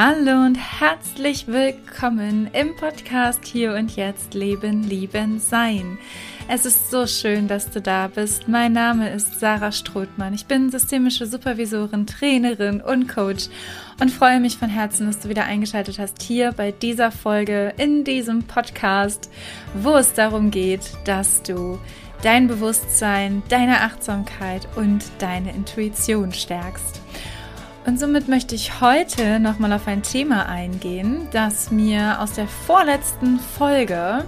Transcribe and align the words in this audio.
Hallo 0.00 0.46
und 0.46 0.54
herzlich 0.54 1.48
willkommen 1.48 2.48
im 2.52 2.76
Podcast 2.76 3.44
Hier 3.44 3.74
und 3.74 3.96
Jetzt 3.96 4.32
Leben, 4.32 4.84
Lieben, 4.84 5.40
Sein. 5.40 5.98
Es 6.46 6.64
ist 6.66 6.92
so 6.92 7.08
schön, 7.08 7.48
dass 7.48 7.68
du 7.72 7.80
da 7.80 8.06
bist. 8.06 8.46
Mein 8.46 8.74
Name 8.74 9.10
ist 9.10 9.40
Sarah 9.40 9.72
Strothmann. 9.72 10.34
Ich 10.34 10.46
bin 10.46 10.70
systemische 10.70 11.26
Supervisorin, 11.26 12.06
Trainerin 12.06 12.80
und 12.80 13.08
Coach 13.08 13.48
und 14.00 14.12
freue 14.12 14.38
mich 14.38 14.56
von 14.56 14.68
Herzen, 14.68 15.08
dass 15.08 15.18
du 15.18 15.30
wieder 15.30 15.46
eingeschaltet 15.46 15.98
hast 15.98 16.22
hier 16.22 16.52
bei 16.52 16.70
dieser 16.70 17.10
Folge 17.10 17.74
in 17.76 18.04
diesem 18.04 18.44
Podcast, 18.44 19.28
wo 19.74 19.96
es 19.96 20.12
darum 20.12 20.52
geht, 20.52 20.92
dass 21.06 21.42
du 21.42 21.76
dein 22.22 22.46
Bewusstsein, 22.46 23.42
deine 23.48 23.80
Achtsamkeit 23.80 24.68
und 24.76 25.04
deine 25.18 25.50
Intuition 25.50 26.32
stärkst. 26.32 27.02
Und 27.88 27.98
somit 27.98 28.28
möchte 28.28 28.54
ich 28.54 28.82
heute 28.82 29.40
nochmal 29.40 29.72
auf 29.72 29.86
ein 29.88 30.02
Thema 30.02 30.44
eingehen, 30.44 31.26
das 31.30 31.70
mir 31.70 32.20
aus 32.20 32.34
der 32.34 32.46
vorletzten 32.46 33.38
Folge 33.38 34.26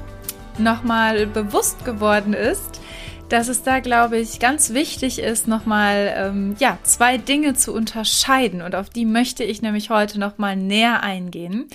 nochmal 0.57 1.27
bewusst 1.27 1.85
geworden 1.85 2.33
ist, 2.33 2.81
dass 3.29 3.49
es 3.49 3.63
da, 3.63 3.81
glaube 3.81 4.17
ich, 4.17 4.41
ganz 4.41 4.73
wichtig 4.73 5.19
ist, 5.19 5.47
nochmal 5.47 6.11
ähm, 6.17 6.57
ja, 6.59 6.79
zwei 6.85 7.19
Dinge 7.19 7.53
zu 7.53 7.75
unterscheiden. 7.75 8.63
Und 8.63 8.75
auf 8.75 8.89
die 8.89 9.05
möchte 9.05 9.45
ich 9.45 9.61
nämlich 9.61 9.91
heute 9.91 10.19
nochmal 10.19 10.57
näher 10.57 11.03
eingehen. 11.03 11.67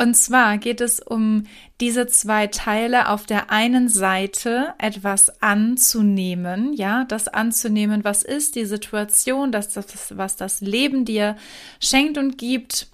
Und 0.00 0.14
zwar 0.14 0.56
geht 0.56 0.80
es 0.80 0.98
um 0.98 1.44
diese 1.78 2.06
zwei 2.06 2.46
Teile 2.46 3.10
auf 3.10 3.26
der 3.26 3.50
einen 3.50 3.90
Seite 3.90 4.72
etwas 4.78 5.42
anzunehmen, 5.42 6.72
ja, 6.72 7.04
das 7.04 7.28
anzunehmen, 7.28 8.02
was 8.02 8.22
ist 8.22 8.54
die 8.54 8.64
Situation, 8.64 9.52
das, 9.52 9.74
das, 9.74 10.16
was 10.16 10.36
das 10.36 10.62
Leben 10.62 11.04
dir 11.04 11.36
schenkt 11.80 12.16
und 12.16 12.38
gibt, 12.38 12.86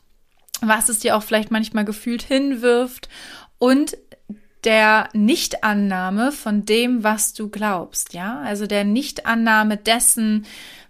was 0.61 0.89
es 0.89 0.99
dir 0.99 1.17
auch 1.17 1.23
vielleicht 1.23 1.53
manchmal 1.53 1.85
gefühlt 1.85 2.23
hinwirft 2.25 3.09
und 3.59 3.97
der 4.65 5.09
Nichtannahme 5.13 6.33
von 6.33 6.65
dem, 6.65 7.05
was 7.05 7.35
du 7.35 7.49
glaubst, 7.49 8.15
ja, 8.15 8.41
also 8.41 8.67
der 8.67 8.83
Nichtannahme 8.83 9.77
dessen, 9.77 10.45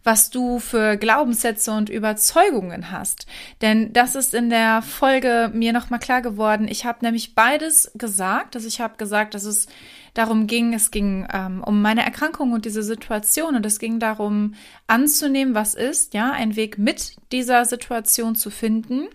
was 0.06 0.30
du 0.30 0.60
für 0.60 0.96
Glaubenssätze 0.96 1.72
und 1.72 1.90
Überzeugungen 1.90 2.92
hast. 2.92 3.26
Denn 3.60 3.92
das 3.92 4.14
ist 4.14 4.34
in 4.34 4.50
der 4.50 4.80
Folge 4.80 5.50
mir 5.52 5.72
nochmal 5.72 5.98
klar 5.98 6.22
geworden. 6.22 6.68
Ich 6.68 6.84
habe 6.84 7.04
nämlich 7.04 7.34
beides 7.34 7.90
gesagt. 7.96 8.54
Also 8.54 8.68
ich 8.68 8.80
habe 8.80 8.98
gesagt, 8.98 9.34
dass 9.34 9.42
es 9.42 9.66
darum 10.14 10.46
ging, 10.46 10.74
es 10.74 10.92
ging 10.92 11.26
ähm, 11.32 11.60
um 11.64 11.82
meine 11.82 12.04
Erkrankung 12.04 12.52
und 12.52 12.64
diese 12.64 12.84
Situation 12.84 13.56
und 13.56 13.66
es 13.66 13.80
ging 13.80 13.98
darum 13.98 14.54
anzunehmen, 14.86 15.56
was 15.56 15.74
ist, 15.74 16.14
ja, 16.14 16.30
ein 16.30 16.54
Weg 16.54 16.78
mit 16.78 17.16
dieser 17.32 17.64
Situation 17.64 18.36
zu 18.36 18.50
finden. 18.50 19.08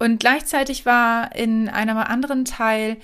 Und 0.00 0.18
gleichzeitig 0.18 0.84
war 0.86 1.36
in 1.36 1.68
einem 1.68 1.98
anderen 1.98 2.44
Teil, 2.44 2.96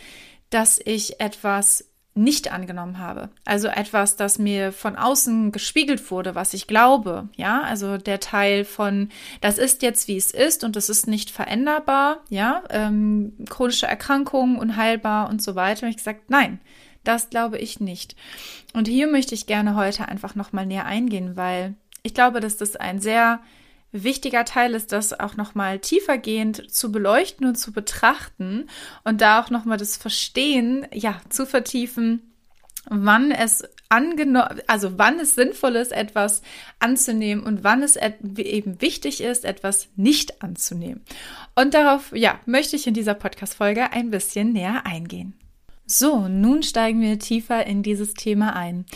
dass 0.50 0.80
ich 0.84 1.20
etwas 1.20 1.91
nicht 2.14 2.52
angenommen 2.52 2.98
habe. 2.98 3.30
Also 3.44 3.68
etwas, 3.68 4.16
das 4.16 4.38
mir 4.38 4.72
von 4.72 4.96
außen 4.96 5.50
gespiegelt 5.50 6.10
wurde, 6.10 6.34
was 6.34 6.52
ich 6.52 6.66
glaube. 6.66 7.28
Ja, 7.36 7.62
also 7.62 7.96
der 7.96 8.20
Teil 8.20 8.64
von, 8.64 9.08
das 9.40 9.56
ist 9.56 9.82
jetzt 9.82 10.08
wie 10.08 10.16
es 10.16 10.30
ist 10.30 10.62
und 10.62 10.76
das 10.76 10.90
ist 10.90 11.06
nicht 11.06 11.30
veränderbar. 11.30 12.18
Ja, 12.28 12.64
ähm, 12.68 13.32
chronische 13.48 13.86
Erkrankungen, 13.86 14.58
unheilbar 14.58 15.30
und 15.30 15.42
so 15.42 15.54
weiter. 15.54 15.86
Und 15.86 15.90
ich 15.90 15.96
gesagt, 15.96 16.28
nein, 16.28 16.60
das 17.02 17.30
glaube 17.30 17.58
ich 17.58 17.80
nicht. 17.80 18.14
Und 18.74 18.88
hier 18.88 19.06
möchte 19.06 19.34
ich 19.34 19.46
gerne 19.46 19.74
heute 19.74 20.06
einfach 20.06 20.34
nochmal 20.34 20.66
näher 20.66 20.84
eingehen, 20.84 21.36
weil 21.36 21.74
ich 22.02 22.12
glaube, 22.12 22.40
dass 22.40 22.58
das 22.58 22.76
ein 22.76 23.00
sehr 23.00 23.40
wichtiger 23.92 24.44
Teil 24.44 24.74
ist, 24.74 24.92
das 24.92 25.18
auch 25.18 25.36
nochmal 25.36 25.78
tiefergehend 25.78 26.70
zu 26.70 26.90
beleuchten 26.90 27.46
und 27.46 27.56
zu 27.56 27.72
betrachten 27.72 28.68
und 29.04 29.20
da 29.20 29.40
auch 29.40 29.50
nochmal 29.50 29.78
das 29.78 29.96
Verstehen, 29.96 30.86
ja, 30.92 31.20
zu 31.28 31.46
vertiefen, 31.46 32.32
wann 32.88 33.30
es 33.30 33.62
angenommen, 33.90 34.60
also 34.66 34.98
wann 34.98 35.20
es 35.20 35.34
sinnvoll 35.34 35.76
ist, 35.76 35.92
etwas 35.92 36.42
anzunehmen 36.78 37.44
und 37.44 37.62
wann 37.62 37.82
es 37.82 37.96
eben 37.96 38.80
wichtig 38.80 39.20
ist, 39.20 39.44
etwas 39.44 39.88
nicht 39.96 40.42
anzunehmen. 40.42 41.04
Und 41.54 41.74
darauf, 41.74 42.12
ja, 42.16 42.40
möchte 42.46 42.76
ich 42.76 42.86
in 42.86 42.94
dieser 42.94 43.14
Podcast-Folge 43.14 43.92
ein 43.92 44.10
bisschen 44.10 44.52
näher 44.52 44.86
eingehen. 44.86 45.34
So, 45.94 46.26
nun 46.26 46.62
steigen 46.62 47.02
wir 47.02 47.18
tiefer 47.18 47.66
in 47.66 47.82
dieses 47.82 48.14
Thema 48.14 48.56
ein. 48.56 48.86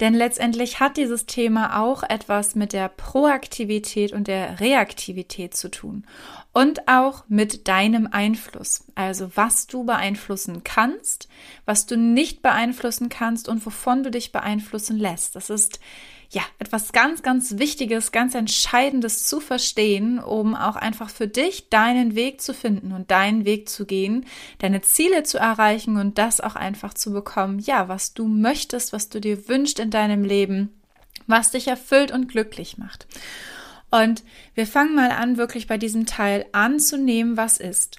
Denn 0.00 0.14
letztendlich 0.14 0.80
hat 0.80 0.96
dieses 0.96 1.26
Thema 1.26 1.82
auch 1.82 2.02
etwas 2.02 2.54
mit 2.54 2.72
der 2.72 2.88
Proaktivität 2.88 4.14
und 4.14 4.26
der 4.26 4.58
Reaktivität 4.58 5.54
zu 5.54 5.70
tun. 5.70 6.06
Und 6.54 6.88
auch 6.88 7.24
mit 7.28 7.68
deinem 7.68 8.08
Einfluss. 8.10 8.84
Also 8.94 9.32
was 9.34 9.66
du 9.66 9.84
beeinflussen 9.84 10.64
kannst, 10.64 11.28
was 11.66 11.84
du 11.84 11.98
nicht 11.98 12.40
beeinflussen 12.40 13.10
kannst 13.10 13.50
und 13.50 13.66
wovon 13.66 14.02
du 14.02 14.10
dich 14.10 14.32
beeinflussen 14.32 14.96
lässt. 14.96 15.36
Das 15.36 15.50
ist 15.50 15.78
ja, 16.30 16.42
etwas 16.58 16.92
ganz, 16.92 17.22
ganz 17.22 17.58
Wichtiges, 17.58 18.12
ganz 18.12 18.34
Entscheidendes 18.34 19.26
zu 19.26 19.40
verstehen, 19.40 20.18
um 20.18 20.54
auch 20.54 20.76
einfach 20.76 21.10
für 21.10 21.28
dich 21.28 21.68
deinen 21.68 22.14
Weg 22.14 22.40
zu 22.40 22.52
finden 22.52 22.92
und 22.92 23.10
deinen 23.10 23.44
Weg 23.44 23.68
zu 23.68 23.86
gehen, 23.86 24.26
deine 24.58 24.80
Ziele 24.82 25.22
zu 25.22 25.38
erreichen 25.38 25.96
und 25.96 26.18
das 26.18 26.40
auch 26.40 26.56
einfach 26.56 26.94
zu 26.94 27.12
bekommen, 27.12 27.58
ja, 27.60 27.88
was 27.88 28.14
du 28.14 28.26
möchtest, 28.26 28.92
was 28.92 29.08
du 29.08 29.20
dir 29.20 29.48
wünschst 29.48 29.78
in 29.78 29.90
deinem 29.90 30.24
Leben, 30.24 30.80
was 31.26 31.52
dich 31.52 31.68
erfüllt 31.68 32.10
und 32.10 32.28
glücklich 32.28 32.78
macht. 32.78 33.06
Und 33.90 34.24
wir 34.54 34.66
fangen 34.66 34.94
mal 34.94 35.10
an, 35.10 35.36
wirklich 35.36 35.66
bei 35.68 35.78
diesem 35.78 36.06
Teil 36.06 36.46
anzunehmen, 36.52 37.36
was 37.36 37.58
ist. 37.58 37.98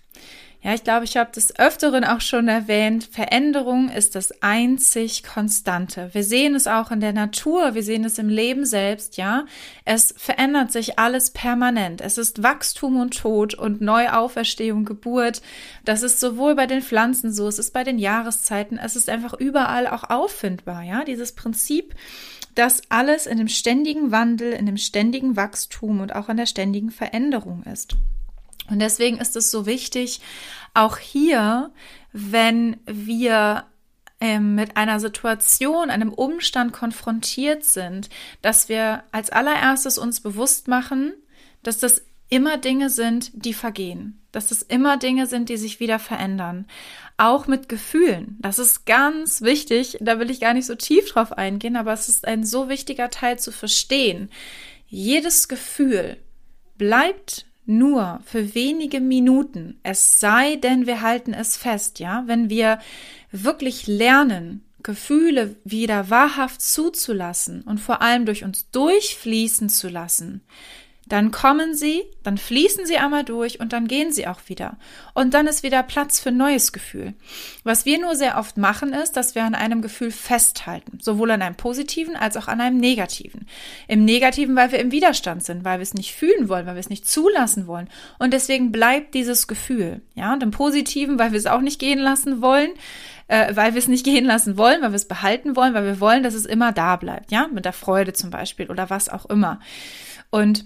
Ja, 0.63 0.73
ich 0.73 0.83
glaube, 0.83 1.05
ich 1.05 1.15
habe 1.17 1.29
das 1.33 1.57
öfteren 1.59 2.03
auch 2.03 2.19
schon 2.19 2.47
erwähnt. 2.47 3.03
Veränderung 3.03 3.89
ist 3.89 4.15
das 4.15 4.41
einzig 4.41 5.23
Konstante. 5.23 6.09
Wir 6.13 6.23
sehen 6.23 6.55
es 6.55 6.65
auch 6.65 6.89
in 6.89 6.99
der 6.99 7.13
Natur, 7.13 7.75
wir 7.75 7.83
sehen 7.83 8.03
es 8.03 8.17
im 8.17 8.27
Leben 8.27 8.65
selbst, 8.65 9.17
ja. 9.17 9.45
Es 9.85 10.15
verändert 10.17 10.71
sich 10.71 10.97
alles 10.97 11.29
permanent. 11.29 12.01
Es 12.01 12.17
ist 12.17 12.41
Wachstum 12.41 12.99
und 12.99 13.15
Tod 13.15 13.53
und 13.53 13.81
Neuauferstehung, 13.81 14.83
Geburt. 14.83 15.43
Das 15.85 16.01
ist 16.01 16.19
sowohl 16.19 16.55
bei 16.55 16.65
den 16.65 16.81
Pflanzen 16.81 17.31
so, 17.31 17.47
es 17.47 17.59
ist 17.59 17.71
bei 17.71 17.83
den 17.83 17.99
Jahreszeiten, 17.99 18.79
es 18.79 18.95
ist 18.95 19.09
einfach 19.09 19.33
überall 19.33 19.85
auch 19.85 20.09
auffindbar, 20.09 20.81
ja. 20.81 21.03
Dieses 21.03 21.33
Prinzip, 21.33 21.93
dass 22.55 22.81
alles 22.89 23.27
in 23.27 23.37
dem 23.37 23.47
ständigen 23.47 24.11
Wandel, 24.11 24.53
in 24.53 24.65
dem 24.65 24.77
ständigen 24.77 25.35
Wachstum 25.35 26.01
und 26.01 26.15
auch 26.15 26.29
in 26.29 26.37
der 26.37 26.47
ständigen 26.47 26.89
Veränderung 26.89 27.61
ist. 27.71 27.95
Und 28.69 28.79
deswegen 28.79 29.17
ist 29.17 29.35
es 29.35 29.51
so 29.51 29.65
wichtig, 29.65 30.21
auch 30.73 30.97
hier, 30.97 31.71
wenn 32.11 32.77
wir 32.85 33.65
ähm, 34.19 34.55
mit 34.55 34.77
einer 34.77 34.99
Situation, 34.99 35.89
einem 35.89 36.13
Umstand 36.13 36.73
konfrontiert 36.73 37.63
sind, 37.63 38.09
dass 38.41 38.69
wir 38.69 39.03
als 39.11 39.29
allererstes 39.29 39.97
uns 39.97 40.21
bewusst 40.21 40.67
machen, 40.67 41.13
dass 41.63 41.77
das 41.77 42.03
immer 42.29 42.57
Dinge 42.57 42.89
sind, 42.89 43.31
die 43.33 43.53
vergehen, 43.53 44.21
dass 44.31 44.51
es 44.51 44.61
immer 44.61 44.97
Dinge 44.97 45.27
sind, 45.27 45.49
die 45.49 45.57
sich 45.57 45.79
wieder 45.79 45.99
verändern. 45.99 46.65
Auch 47.15 47.47
mit 47.47 47.69
Gefühlen. 47.69 48.37
Das 48.39 48.59
ist 48.59 48.85
ganz 48.85 49.41
wichtig. 49.41 49.97
Da 50.01 50.19
will 50.19 50.29
ich 50.29 50.41
gar 50.41 50.53
nicht 50.53 50.65
so 50.65 50.75
tief 50.75 51.11
drauf 51.11 51.31
eingehen, 51.31 51.75
aber 51.75 51.93
es 51.93 52.09
ist 52.09 52.27
ein 52.27 52.43
so 52.43 52.69
wichtiger 52.69 53.09
Teil 53.09 53.39
zu 53.39 53.51
verstehen. 53.51 54.29
Jedes 54.87 55.47
Gefühl 55.47 56.17
bleibt 56.77 57.45
nur 57.67 58.21
für 58.25 58.55
wenige 58.55 58.99
Minuten, 58.99 59.79
es 59.83 60.19
sei 60.19 60.55
denn, 60.55 60.87
wir 60.87 61.01
halten 61.01 61.33
es 61.33 61.57
fest, 61.57 61.99
ja, 61.99 62.23
wenn 62.25 62.49
wir 62.49 62.79
wirklich 63.31 63.87
lernen, 63.87 64.63
Gefühle 64.83 65.55
wieder 65.65 66.09
wahrhaft 66.09 66.61
zuzulassen 66.61 67.61
und 67.63 67.79
vor 67.79 68.01
allem 68.01 68.25
durch 68.25 68.43
uns 68.43 68.69
durchfließen 68.71 69.69
zu 69.69 69.89
lassen, 69.89 70.41
dann 71.09 71.31
kommen 71.31 71.73
sie, 71.73 72.03
dann 72.23 72.37
fließen 72.37 72.85
sie 72.85 72.97
einmal 72.97 73.23
durch 73.23 73.59
und 73.59 73.71
dann 73.71 73.87
gehen 73.87 74.11
sie 74.11 74.27
auch 74.27 74.41
wieder. 74.47 74.77
Und 75.13 75.33
dann 75.33 75.47
ist 75.47 75.63
wieder 75.63 75.83
Platz 75.83 76.19
für 76.19 76.31
neues 76.31 76.73
Gefühl. 76.73 77.13
Was 77.63 77.85
wir 77.85 77.99
nur 77.99 78.15
sehr 78.15 78.37
oft 78.37 78.57
machen, 78.57 78.93
ist, 78.93 79.13
dass 79.13 79.33
wir 79.33 79.43
an 79.43 79.55
einem 79.55 79.81
Gefühl 79.81 80.11
festhalten. 80.11 80.99
Sowohl 81.01 81.31
an 81.31 81.41
einem 81.41 81.55
positiven 81.55 82.15
als 82.15 82.35
auch 82.35 82.47
an 82.47 82.59
einem 82.59 82.77
negativen. 82.77 83.47
Im 83.87 84.03
negativen, 84.03 84.55
weil 84.55 84.71
wir 84.71 84.79
im 84.79 84.91
Widerstand 84.91 85.43
sind, 85.43 85.63
weil 85.63 85.79
wir 85.79 85.83
es 85.83 85.93
nicht 85.93 86.13
fühlen 86.13 86.49
wollen, 86.49 86.65
weil 86.65 86.75
wir 86.75 86.81
es 86.81 86.89
nicht 86.89 87.07
zulassen 87.07 87.67
wollen. 87.67 87.89
Und 88.19 88.33
deswegen 88.33 88.71
bleibt 88.71 89.13
dieses 89.13 89.47
Gefühl. 89.47 90.01
Ja, 90.13 90.33
und 90.33 90.43
im 90.43 90.51
positiven, 90.51 91.19
weil 91.19 91.31
wir 91.31 91.39
es 91.39 91.47
auch 91.47 91.61
nicht 91.61 91.79
gehen 91.79 91.99
lassen 91.99 92.41
wollen, 92.41 92.71
äh, 93.27 93.55
weil 93.55 93.73
wir 93.73 93.79
es 93.79 93.87
nicht 93.87 94.05
gehen 94.05 94.25
lassen 94.25 94.57
wollen, 94.57 94.81
weil 94.81 94.91
wir 94.91 94.97
es 94.97 95.07
behalten 95.07 95.55
wollen, 95.55 95.73
weil 95.73 95.85
wir 95.85 95.99
wollen, 95.99 96.23
dass 96.23 96.33
es 96.33 96.45
immer 96.45 96.71
da 96.71 96.97
bleibt. 96.97 97.31
Ja, 97.31 97.47
mit 97.47 97.65
der 97.65 97.73
Freude 97.73 98.13
zum 98.13 98.29
Beispiel 98.29 98.69
oder 98.69 98.89
was 98.89 99.09
auch 99.09 99.25
immer. 99.25 99.59
Und 100.29 100.65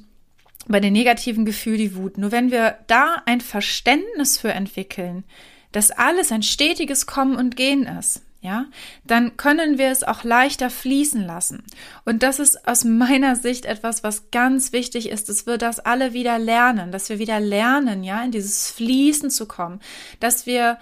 bei 0.67 0.79
den 0.79 0.93
negativen 0.93 1.45
Gefühlen 1.45 1.77
die 1.77 1.95
Wut. 1.95 2.17
Nur 2.17 2.31
wenn 2.31 2.51
wir 2.51 2.77
da 2.87 3.21
ein 3.25 3.41
Verständnis 3.41 4.37
für 4.37 4.51
entwickeln, 4.51 5.23
dass 5.71 5.91
alles 5.91 6.31
ein 6.31 6.43
stetiges 6.43 7.05
Kommen 7.05 7.35
und 7.35 7.55
Gehen 7.55 7.85
ist, 7.85 8.23
ja, 8.43 8.65
dann 9.05 9.37
können 9.37 9.77
wir 9.77 9.89
es 9.89 10.03
auch 10.03 10.23
leichter 10.23 10.71
fließen 10.71 11.23
lassen. 11.23 11.63
Und 12.05 12.23
das 12.23 12.39
ist 12.39 12.67
aus 12.67 12.83
meiner 12.83 13.35
Sicht 13.35 13.65
etwas, 13.65 14.03
was 14.03 14.31
ganz 14.31 14.71
wichtig 14.71 15.09
ist, 15.09 15.29
dass 15.29 15.45
wir 15.45 15.59
das 15.59 15.79
alle 15.79 16.13
wieder 16.13 16.39
lernen, 16.39 16.91
dass 16.91 17.09
wir 17.09 17.19
wieder 17.19 17.39
lernen, 17.39 18.03
ja, 18.03 18.23
in 18.23 18.31
dieses 18.31 18.71
Fließen 18.71 19.29
zu 19.29 19.45
kommen, 19.45 19.79
dass 20.19 20.47
wir 20.47 20.79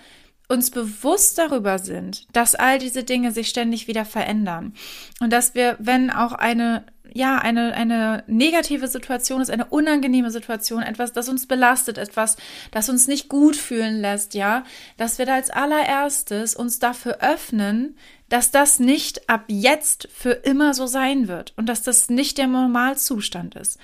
uns 0.47 0.71
bewusst 0.71 1.37
darüber 1.37 1.79
sind, 1.79 2.27
dass 2.33 2.55
all 2.55 2.79
diese 2.79 3.03
Dinge 3.03 3.33
sich 3.33 3.49
ständig 3.49 3.87
wieder 3.87 4.05
verändern 4.05 4.73
und 5.19 5.31
dass 5.31 5.53
wir, 5.53 5.75
wenn 5.79 6.09
auch 6.09 6.31
eine 6.31 6.85
ja, 7.13 7.37
eine, 7.37 7.73
eine 7.73 8.23
negative 8.27 8.87
Situation 8.87 9.41
ist, 9.41 9.49
eine 9.49 9.65
unangenehme 9.65 10.31
Situation, 10.31 10.81
etwas, 10.83 11.13
das 11.13 11.29
uns 11.29 11.47
belastet, 11.47 11.97
etwas, 11.97 12.37
das 12.71 12.89
uns 12.89 13.07
nicht 13.07 13.29
gut 13.29 13.55
fühlen 13.55 13.99
lässt, 14.01 14.33
ja, 14.33 14.63
dass 14.97 15.17
wir 15.17 15.25
da 15.25 15.35
als 15.35 15.49
allererstes 15.49 16.55
uns 16.55 16.79
dafür 16.79 17.19
öffnen, 17.21 17.97
dass 18.29 18.51
das 18.51 18.79
nicht 18.79 19.29
ab 19.29 19.45
jetzt 19.47 20.07
für 20.13 20.31
immer 20.31 20.73
so 20.73 20.85
sein 20.85 21.27
wird 21.27 21.53
und 21.57 21.67
dass 21.67 21.81
das 21.81 22.09
nicht 22.09 22.37
der 22.37 22.47
Normalzustand 22.47 23.55
ist 23.55 23.79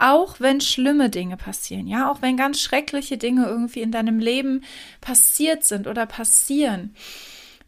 auch 0.00 0.40
wenn 0.40 0.60
schlimme 0.60 1.10
Dinge 1.10 1.36
passieren, 1.36 1.86
ja, 1.86 2.10
auch 2.10 2.22
wenn 2.22 2.36
ganz 2.36 2.60
schreckliche 2.60 3.18
Dinge 3.18 3.46
irgendwie 3.46 3.82
in 3.82 3.92
deinem 3.92 4.18
Leben 4.18 4.64
passiert 5.00 5.64
sind 5.64 5.86
oder 5.86 6.06
passieren. 6.06 6.94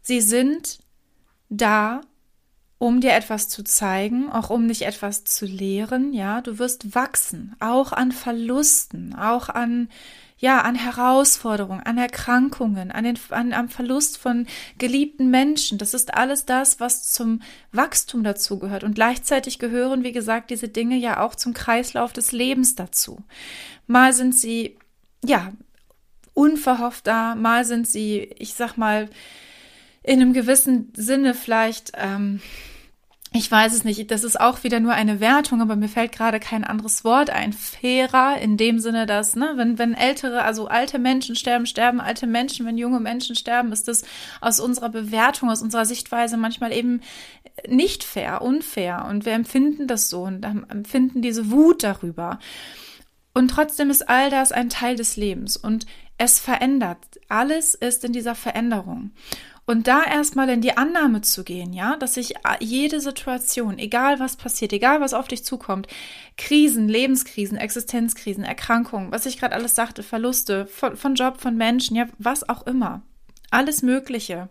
Sie 0.01 0.19
sind 0.19 0.79
da, 1.49 2.01
um 2.77 3.01
dir 3.01 3.13
etwas 3.13 3.49
zu 3.49 3.63
zeigen, 3.63 4.31
auch 4.31 4.49
um 4.49 4.67
dich 4.67 4.85
etwas 4.85 5.23
zu 5.23 5.45
lehren, 5.45 6.13
ja, 6.13 6.41
du 6.41 6.59
wirst 6.59 6.95
wachsen, 6.95 7.55
auch 7.59 7.93
an 7.93 8.11
Verlusten, 8.11 9.15
auch 9.15 9.49
an 9.49 9.89
ja, 10.43 10.59
an 10.59 10.75
Herausforderungen, 10.75 11.83
an 11.83 11.97
Erkrankungen, 11.97 12.91
an 12.91 13.05
den, 13.05 13.17
an, 13.29 13.53
am 13.53 13.69
Verlust 13.69 14.17
von 14.17 14.45
geliebten 14.77 15.29
Menschen. 15.31 15.77
Das 15.77 15.93
ist 15.93 16.13
alles 16.15 16.45
das, 16.45 16.81
was 16.81 17.09
zum 17.09 17.41
Wachstum 17.71 18.25
dazugehört. 18.25 18.83
Und 18.83 18.93
gleichzeitig 18.93 19.57
gehören, 19.57 20.03
wie 20.03 20.11
gesagt, 20.11 20.49
diese 20.49 20.67
Dinge 20.67 20.97
ja 20.97 21.21
auch 21.21 21.35
zum 21.35 21.53
Kreislauf 21.53 22.11
des 22.11 22.33
Lebens 22.33 22.75
dazu. 22.75 23.23
Mal 23.87 24.11
sind 24.11 24.35
sie, 24.35 24.77
ja, 25.23 25.53
unverhofft 26.33 27.07
da, 27.07 27.35
mal 27.35 27.63
sind 27.63 27.87
sie, 27.87 28.23
ich 28.37 28.53
sag 28.53 28.75
mal, 28.75 29.07
in 30.03 30.21
einem 30.21 30.33
gewissen 30.33 30.91
Sinne 30.95 31.33
vielleicht, 31.33 31.93
ähm, 31.95 32.41
ich 33.35 33.49
weiß 33.49 33.73
es 33.73 33.83
nicht, 33.83 34.11
das 34.11 34.23
ist 34.23 34.39
auch 34.39 34.63
wieder 34.63 34.79
nur 34.79 34.93
eine 34.93 35.19
Wertung, 35.19 35.59
aber 35.61 35.75
mir 35.75 35.87
fällt 35.87 36.11
gerade 36.11 36.39
kein 36.39 36.63
anderes 36.63 37.03
Wort 37.03 37.31
ein. 37.31 37.51
Fairer 37.51 38.37
in 38.39 38.57
dem 38.57 38.79
Sinne, 38.79 39.07
dass, 39.07 39.35
ne, 39.35 39.53
wenn, 39.55 39.79
wenn 39.79 39.95
ältere, 39.95 40.43
also 40.43 40.67
alte 40.67 40.99
Menschen 40.99 41.35
sterben, 41.35 41.65
sterben 41.65 41.99
alte 41.99 42.27
Menschen, 42.27 42.67
wenn 42.67 42.77
junge 42.77 42.99
Menschen 42.99 43.35
sterben, 43.35 43.71
ist 43.71 43.87
das 43.87 44.03
aus 44.39 44.59
unserer 44.59 44.89
Bewertung, 44.89 45.49
aus 45.49 45.63
unserer 45.63 45.85
Sichtweise 45.85 46.37
manchmal 46.37 46.71
eben 46.71 47.01
nicht 47.67 48.03
fair, 48.03 48.43
unfair. 48.43 49.05
Und 49.09 49.25
wir 49.25 49.33
empfinden 49.33 49.87
das 49.87 50.09
so 50.09 50.23
und 50.23 50.43
empfinden 50.43 51.23
diese 51.23 51.49
Wut 51.49 51.81
darüber. 51.81 52.37
Und 53.33 53.47
trotzdem 53.47 53.89
ist 53.89 54.07
all 54.07 54.29
das 54.29 54.51
ein 54.51 54.69
Teil 54.69 54.95
des 54.95 55.17
Lebens 55.17 55.57
und 55.57 55.87
es 56.19 56.39
verändert. 56.39 56.99
Alles 57.29 57.73
ist 57.73 58.03
in 58.03 58.13
dieser 58.13 58.35
Veränderung. 58.35 59.11
Und 59.65 59.87
da 59.87 60.03
erstmal 60.03 60.49
in 60.49 60.59
die 60.59 60.75
Annahme 60.75 61.21
zu 61.21 61.45
gehen, 61.45 61.71
ja, 61.71 61.95
dass 61.95 62.15
sich 62.15 62.33
jede 62.59 62.99
Situation, 62.99 63.79
egal 63.79 64.19
was 64.19 64.35
passiert, 64.35 64.73
egal 64.73 64.99
was 64.99 65.13
auf 65.13 65.29
dich 65.29 65.45
zukommt, 65.45 65.87
Krisen, 66.37 66.89
Lebenskrisen, 66.89 67.57
Existenzkrisen, 67.57 68.43
Erkrankungen, 68.43 69.11
was 69.11 69.25
ich 69.25 69.39
gerade 69.39 69.55
alles 69.55 69.73
sagte, 69.73 70.03
Verluste 70.03 70.65
von, 70.65 70.97
von 70.97 71.15
Job, 71.15 71.39
von 71.39 71.55
Menschen, 71.55 71.95
ja, 71.95 72.07
was 72.17 72.47
auch 72.49 72.67
immer, 72.67 73.03
alles 73.51 73.83
Mögliche. 73.83 74.49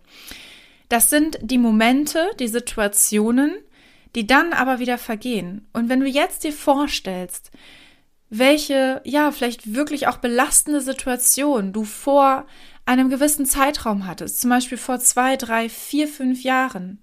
Das 0.88 1.11
sind 1.11 1.38
die 1.43 1.59
Momente, 1.59 2.31
die 2.38 2.49
Situationen, 2.49 3.53
die 4.14 4.26
dann 4.26 4.55
aber 4.55 4.79
wieder 4.79 4.99
vergehen. 4.99 5.67
Und 5.75 5.91
wenn 5.91 6.00
du 6.00 6.06
jetzt 6.06 6.44
dir 6.44 6.53
vorstellst, 6.53 7.50
welche, 8.35 9.03
ja, 9.05 9.31
vielleicht 9.31 9.75
wirklich 9.75 10.09
auch 10.09 10.17
belastende 10.17 10.81
Situation 10.81 11.75
du 11.75 11.85
vor 11.85 12.47
einem 12.84 13.11
gewissen 13.11 13.46
Zeitraum 13.46 14.06
hattest, 14.06 14.40
zum 14.40 14.50
Beispiel 14.50 14.79
vor 14.79 14.99
zwei, 15.00 15.37
drei, 15.37 15.69
vier, 15.69 16.08
fünf 16.08 16.43
Jahren, 16.43 17.00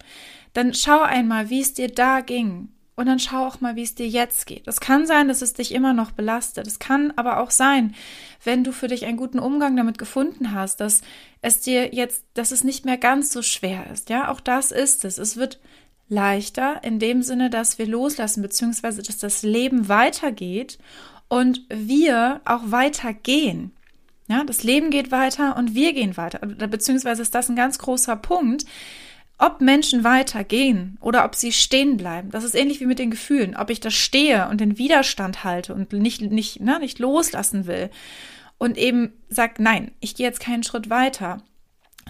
dann 0.53 0.73
schau 0.73 1.01
einmal, 1.01 1.49
wie 1.49 1.61
es 1.61 1.73
dir 1.73 1.89
da 1.89 2.21
ging. 2.21 2.69
Und 2.95 3.05
dann 3.05 3.19
schau 3.19 3.47
auch 3.47 3.61
mal, 3.61 3.77
wie 3.77 3.83
es 3.83 3.95
dir 3.95 4.09
jetzt 4.09 4.45
geht. 4.45 4.67
Es 4.67 4.81
kann 4.81 5.07
sein, 5.07 5.29
dass 5.29 5.41
es 5.41 5.53
dich 5.53 5.73
immer 5.73 5.93
noch 5.93 6.11
belastet. 6.11 6.67
Es 6.67 6.79
kann 6.79 7.13
aber 7.15 7.39
auch 7.39 7.49
sein, 7.49 7.95
wenn 8.43 8.65
du 8.65 8.73
für 8.73 8.89
dich 8.89 9.05
einen 9.05 9.15
guten 9.15 9.39
Umgang 9.39 9.77
damit 9.77 9.97
gefunden 9.97 10.53
hast, 10.53 10.81
dass 10.81 10.99
es 11.41 11.61
dir 11.61 11.95
jetzt, 11.95 12.25
dass 12.33 12.51
es 12.51 12.65
nicht 12.65 12.83
mehr 12.83 12.97
ganz 12.97 13.31
so 13.31 13.41
schwer 13.41 13.89
ist. 13.89 14.09
Ja, 14.09 14.29
auch 14.29 14.41
das 14.41 14.73
ist 14.73 15.05
es. 15.05 15.17
Es 15.17 15.37
wird 15.37 15.61
leichter 16.09 16.83
in 16.83 16.99
dem 16.99 17.21
Sinne, 17.21 17.49
dass 17.49 17.77
wir 17.77 17.87
loslassen, 17.87 18.41
beziehungsweise 18.41 19.01
dass 19.01 19.17
das 19.17 19.43
Leben 19.43 19.87
weitergeht 19.87 20.77
und 21.29 21.61
wir 21.69 22.41
auch 22.43 22.63
weitergehen. 22.65 23.71
Ja, 24.29 24.43
das 24.43 24.61
Leben 24.61 24.91
geht 24.91 25.11
weiter 25.11 25.57
und 25.57 25.73
wir 25.73 25.91
gehen 25.91 26.15
weiter. 26.15 26.37
Beziehungsweise 26.39 27.23
ist 27.23 27.33
das 27.33 27.49
ein 27.49 27.55
ganz 27.55 27.79
großer 27.79 28.15
Punkt. 28.15 28.63
Ob 29.39 29.59
Menschen 29.59 30.03
weitergehen 30.03 30.97
oder 31.01 31.25
ob 31.25 31.33
sie 31.33 31.51
stehen 31.51 31.97
bleiben, 31.97 32.29
das 32.29 32.43
ist 32.43 32.55
ähnlich 32.55 32.79
wie 32.79 32.85
mit 32.85 32.99
den 32.99 33.09
Gefühlen. 33.09 33.55
Ob 33.55 33.71
ich 33.71 33.79
da 33.79 33.89
stehe 33.89 34.47
und 34.49 34.61
den 34.61 34.77
Widerstand 34.77 35.43
halte 35.43 35.73
und 35.73 35.93
nicht, 35.93 36.21
nicht, 36.21 36.59
ne, 36.59 36.77
nicht 36.79 36.99
loslassen 36.99 37.65
will 37.65 37.89
und 38.59 38.77
eben 38.77 39.13
sagt, 39.29 39.59
nein, 39.59 39.91
ich 39.99 40.13
gehe 40.13 40.27
jetzt 40.27 40.41
keinen 40.41 40.63
Schritt 40.63 40.91
weiter, 40.91 41.41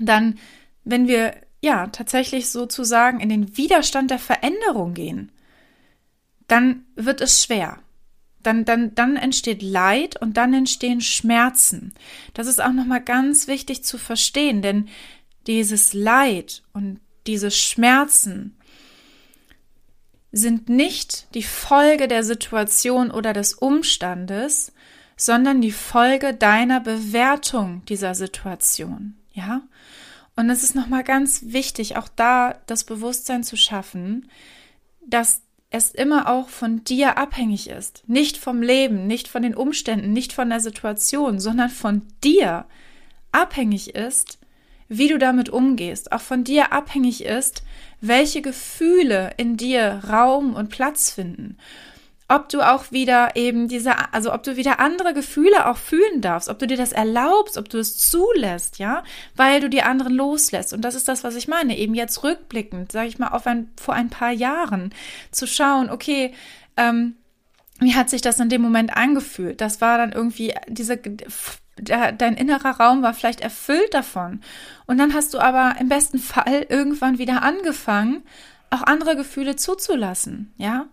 dann, 0.02 0.40
wenn 0.84 1.08
wir 1.08 1.36
ja 1.62 1.88
tatsächlich 1.88 2.50
sozusagen 2.50 3.22
in 3.22 3.30
den 3.30 3.56
Widerstand 3.56 4.12
der 4.12 4.20
Veränderung 4.20 4.94
gehen, 4.94 5.32
dann 6.48 6.84
wird 6.96 7.22
es 7.22 7.44
schwer 7.44 7.80
dann, 8.44 8.66
dann, 8.66 8.96
dann 8.96 9.16
entsteht 9.16 9.62
Leid 9.62 10.22
und 10.22 10.38
dann 10.38 10.54
entstehen 10.54 11.02
Schmerzen. 11.02 11.94
Das 12.34 12.48
ist 12.48 12.62
auch 12.62 12.72
nochmal 12.72 13.02
ganz 13.02 13.48
wichtig 13.48 13.84
zu 13.84 13.98
verstehen, 13.98 14.62
denn 14.62 14.88
dieses 15.48 15.94
Leid 15.94 16.64
und 16.74 17.00
diese 17.28 17.52
Schmerzen 17.52 18.56
sind 20.32 20.70
nicht 20.70 21.34
die 21.34 21.44
Folge 21.44 22.08
der 22.08 22.24
Situation 22.24 23.12
oder 23.12 23.34
des 23.34 23.54
Umstandes, 23.54 24.72
sondern 25.18 25.60
die 25.60 25.72
Folge 25.72 26.34
deiner 26.34 26.80
Bewertung 26.80 27.84
dieser 27.86 28.16
Situation. 28.16 29.16
Ja? 29.34 29.62
Und 30.36 30.50
es 30.50 30.64
ist 30.64 30.76
nochmal 30.76 31.04
ganz 31.04 31.42
wichtig, 31.48 31.98
auch 31.98 32.08
da 32.08 32.62
das 32.68 32.84
Bewusstsein 32.84 33.44
zu 33.44 33.58
schaffen, 33.58 34.30
dass 35.06 35.42
es 35.70 35.92
immer 35.92 36.28
auch 36.30 36.50
von 36.50 36.84
dir 36.84 37.18
abhängig 37.18 37.70
ist. 37.70 38.04
Nicht 38.08 38.38
vom 38.38 38.62
Leben, 38.62 39.06
nicht 39.08 39.28
von 39.28 39.44
den 39.44 39.56
Umständen, 39.56 40.14
nicht 40.14 40.34
von 40.34 40.50
der 40.50 40.60
Situation, 40.60 41.40
sondern 41.40 41.70
von 41.70 42.02
dir 42.24 42.66
abhängig 43.32 43.96
ist, 43.96 44.40
wie 44.88 45.08
du 45.08 45.20
damit 45.20 45.50
umgehst. 45.50 46.12
Auch 46.12 46.22
von 46.22 46.44
dir 46.44 46.74
abhängig 46.74 47.24
ist, 47.24 47.64
welche 48.02 48.42
Gefühle 48.42 49.32
in 49.38 49.58
dir 49.58 50.02
Raum 50.10 50.56
und 50.56 50.70
Platz 50.70 51.12
finden 51.12 51.58
ob 52.30 52.48
du 52.50 52.62
auch 52.62 52.92
wieder 52.92 53.36
eben 53.36 53.68
diese, 53.68 54.14
also 54.14 54.32
ob 54.32 54.44
du 54.44 54.56
wieder 54.56 54.80
andere 54.80 55.16
Gefühle 55.16 55.68
auch 55.68 55.78
fühlen 55.78 56.22
darfst, 56.22 56.48
ob 56.48 56.60
du 56.60 56.68
dir 56.68 56.78
das 56.78 56.92
erlaubst, 56.92 57.58
ob 57.58 57.70
du 57.70 57.80
es 57.80 57.98
zulässt, 57.98 58.78
ja, 58.78 59.04
weil 59.36 59.60
du 59.60 59.70
die 59.70 59.82
anderen 59.82 60.14
loslässt. 60.14 60.72
Und 60.72 60.82
das 60.82 60.94
ist 60.94 61.08
das, 61.08 61.24
was 61.24 61.36
ich 61.36 61.48
meine, 61.48 61.76
eben 61.76 61.96
jetzt 61.96 62.24
rückblickend, 62.24 62.92
sage 62.92 63.08
ich 63.08 63.18
mal, 63.18 63.30
auf 63.30 63.48
ein, 63.48 63.72
vor 63.82 63.96
ein 63.96 64.10
paar 64.10 64.32
Jahren 64.32 64.94
zu 65.32 65.48
schauen, 65.48 65.90
okay, 65.90 66.34
ähm, 66.78 67.16
wie 67.80 67.96
hat 67.96 68.12
sich 68.12 68.22
das 68.22 68.40
in 68.40 68.50
dem 68.50 68.62
Moment 68.62 68.96
angefühlt? 68.96 69.60
Das 69.60 69.82
war 69.82 69.98
dann 69.98 70.12
irgendwie 70.12 70.54
diese, 70.68 71.00
dein 71.82 72.38
innerer 72.38 72.80
Raum 72.80 73.02
war 73.02 73.16
vielleicht 73.16 73.42
erfüllt 73.42 73.94
davon. 73.96 74.42
Und 74.86 75.00
dann 75.00 75.16
hast 75.16 75.34
du 75.34 75.40
aber 75.40 75.76
im 75.80 75.90
besten 75.90 76.20
Fall 76.20 76.68
irgendwann 76.70 77.18
wieder 77.18 77.42
angefangen, 77.42 78.24
auch 78.70 78.84
andere 78.84 79.16
Gefühle 79.16 79.56
zuzulassen, 79.56 80.54
ja. 80.58 80.86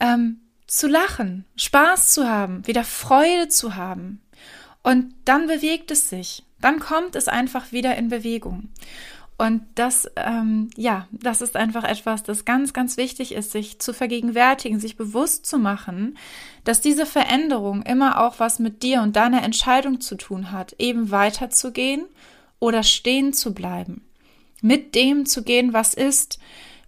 Ähm, 0.00 0.40
zu 0.76 0.88
lachen, 0.88 1.44
Spaß 1.56 2.12
zu 2.12 2.28
haben, 2.28 2.66
wieder 2.66 2.84
Freude 2.84 3.48
zu 3.48 3.76
haben. 3.76 4.20
Und 4.82 5.14
dann 5.24 5.46
bewegt 5.46 5.90
es 5.90 6.08
sich. 6.08 6.42
Dann 6.60 6.80
kommt 6.80 7.16
es 7.16 7.28
einfach 7.28 7.72
wieder 7.72 7.96
in 7.96 8.08
Bewegung. 8.08 8.68
Und 9.36 9.62
das, 9.74 10.08
ähm, 10.16 10.70
ja, 10.76 11.08
das 11.10 11.40
ist 11.40 11.56
einfach 11.56 11.84
etwas, 11.84 12.22
das 12.22 12.44
ganz, 12.44 12.72
ganz 12.72 12.96
wichtig 12.96 13.32
ist, 13.32 13.50
sich 13.50 13.80
zu 13.80 13.92
vergegenwärtigen, 13.92 14.78
sich 14.78 14.96
bewusst 14.96 15.46
zu 15.46 15.58
machen, 15.58 16.16
dass 16.62 16.80
diese 16.80 17.04
Veränderung 17.04 17.82
immer 17.82 18.20
auch 18.20 18.38
was 18.38 18.58
mit 18.60 18.82
dir 18.82 19.02
und 19.02 19.16
deiner 19.16 19.42
Entscheidung 19.42 20.00
zu 20.00 20.16
tun 20.16 20.52
hat, 20.52 20.74
eben 20.78 21.10
weiterzugehen 21.10 22.04
oder 22.60 22.84
stehen 22.84 23.32
zu 23.32 23.54
bleiben, 23.54 24.04
mit 24.62 24.94
dem 24.94 25.26
zu 25.26 25.42
gehen, 25.42 25.72
was 25.72 25.94
ist, 25.94 26.38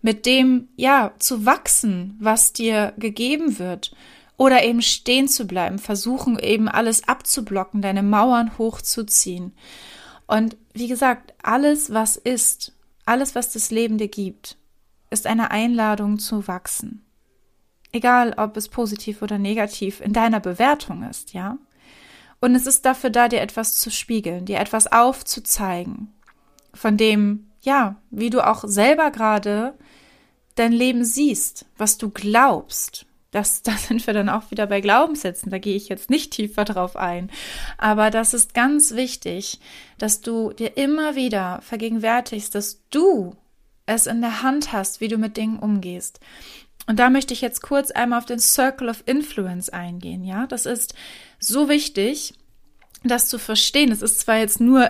mit 0.03 0.27
dem, 0.27 0.69
ja, 0.77 1.13
zu 1.19 1.47
wachsen, 1.47 2.17
was 2.21 2.53
dir 2.53 2.93
gegeben 2.99 3.59
wird. 3.59 3.95
Oder 4.37 4.65
eben 4.65 4.83
stehen 4.83 5.29
zu 5.29 5.47
bleiben, 5.47 5.79
versuchen 5.79 6.39
eben 6.39 6.69
alles 6.69 7.09
abzublocken, 7.09 7.81
deine 7.81 8.03
Mauern 8.03 8.59
hochzuziehen. 8.59 9.53
Und 10.27 10.57
wie 10.75 10.89
gesagt, 10.89 11.33
alles, 11.43 11.93
was 11.93 12.17
ist, 12.17 12.73
alles, 13.07 13.35
was 13.35 13.53
das 13.53 13.71
Leben 13.71 13.97
dir 13.97 14.09
gibt, 14.09 14.59
ist 15.11 15.27
eine 15.27 15.51
Einladung 15.51 16.19
zu 16.19 16.47
wachsen. 16.49 17.05
Egal, 17.93 18.35
ob 18.37 18.57
es 18.57 18.69
positiv 18.69 19.23
oder 19.23 19.39
negativ 19.39 20.01
in 20.01 20.13
deiner 20.13 20.41
Bewertung 20.41 21.03
ist, 21.09 21.33
ja? 21.33 21.57
Und 22.41 22.55
es 22.55 22.67
ist 22.67 22.85
dafür 22.85 23.09
da, 23.09 23.29
dir 23.29 23.41
etwas 23.41 23.77
zu 23.77 23.91
spiegeln, 23.91 24.45
dir 24.45 24.59
etwas 24.59 24.93
aufzuzeigen, 24.93 26.13
von 26.75 26.99
dem, 26.99 27.47
ja, 27.63 27.97
wie 28.11 28.29
du 28.29 28.47
auch 28.47 28.65
selber 28.67 29.11
gerade 29.11 29.75
dein 30.57 30.73
Leben 30.73 31.05
siehst, 31.05 31.67
was 31.77 31.99
du 31.99 32.11
glaubst. 32.11 33.07
Das, 33.31 33.63
da 33.63 33.73
sind 33.73 34.07
wir 34.07 34.15
dann 34.15 34.29
auch 34.29 34.51
wieder 34.51 34.67
bei 34.67 34.81
Glaubenssätzen, 34.81 35.51
da 35.51 35.59
gehe 35.59 35.77
ich 35.77 35.89
jetzt 35.89 36.11
nicht 36.11 36.33
tiefer 36.33 36.65
drauf 36.65 36.97
ein. 36.97 37.31
Aber 37.79 38.11
das 38.11 38.35
ist 38.35 38.55
ganz 38.55 38.95
wichtig, 38.95 39.61
dass 39.99 40.21
du 40.21 40.53
dir 40.53 40.77
immer 40.77 41.15
wieder 41.15 41.61
vergegenwärtigst, 41.63 42.55
dass 42.55 42.83
du 42.91 43.37
es 43.87 44.07
in 44.07 44.21
der 44.21 44.43
Hand 44.43 44.73
hast, 44.73 45.01
wie 45.01 45.09
du 45.09 45.17
mit 45.17 45.37
Dingen 45.37 45.59
umgehst. 45.59 46.19
Und 46.89 46.99
da 46.99 47.11
möchte 47.11 47.35
ich 47.35 47.41
jetzt 47.41 47.63
kurz 47.63 47.91
einmal 47.91 48.19
auf 48.19 48.27
den 48.27 48.39
Circle 48.39 48.89
of 48.89 49.03
Influence 49.07 49.71
eingehen. 49.71 50.25
Ja, 50.25 50.47
das 50.47 50.67
ist 50.67 50.95
so 51.41 51.69
wichtig, 51.69 52.35
das 53.09 53.29
zu 53.29 53.39
verstehen. 53.39 53.93
Es 53.93 54.03
ist 54.03 54.21
zwar 54.21 54.39
jetzt 54.39 54.61
nur, 54.61 54.89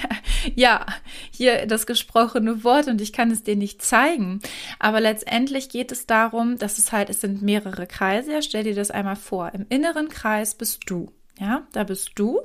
ja, 0.54 0.86
hier 1.30 1.66
das 1.66 1.86
gesprochene 1.86 2.64
Wort 2.64 2.88
und 2.88 3.00
ich 3.00 3.12
kann 3.12 3.30
es 3.30 3.42
dir 3.42 3.56
nicht 3.56 3.82
zeigen, 3.82 4.40
aber 4.78 5.00
letztendlich 5.00 5.68
geht 5.68 5.92
es 5.92 6.06
darum, 6.06 6.58
dass 6.58 6.78
es 6.78 6.92
halt, 6.92 7.10
es 7.10 7.20
sind 7.20 7.42
mehrere 7.42 7.86
Kreise. 7.86 8.32
Ja, 8.32 8.42
stell 8.42 8.64
dir 8.64 8.74
das 8.74 8.90
einmal 8.90 9.16
vor. 9.16 9.52
Im 9.54 9.66
inneren 9.68 10.08
Kreis 10.08 10.54
bist 10.54 10.82
du. 10.86 11.12
Ja, 11.38 11.66
da 11.72 11.84
bist 11.84 12.12
du 12.14 12.40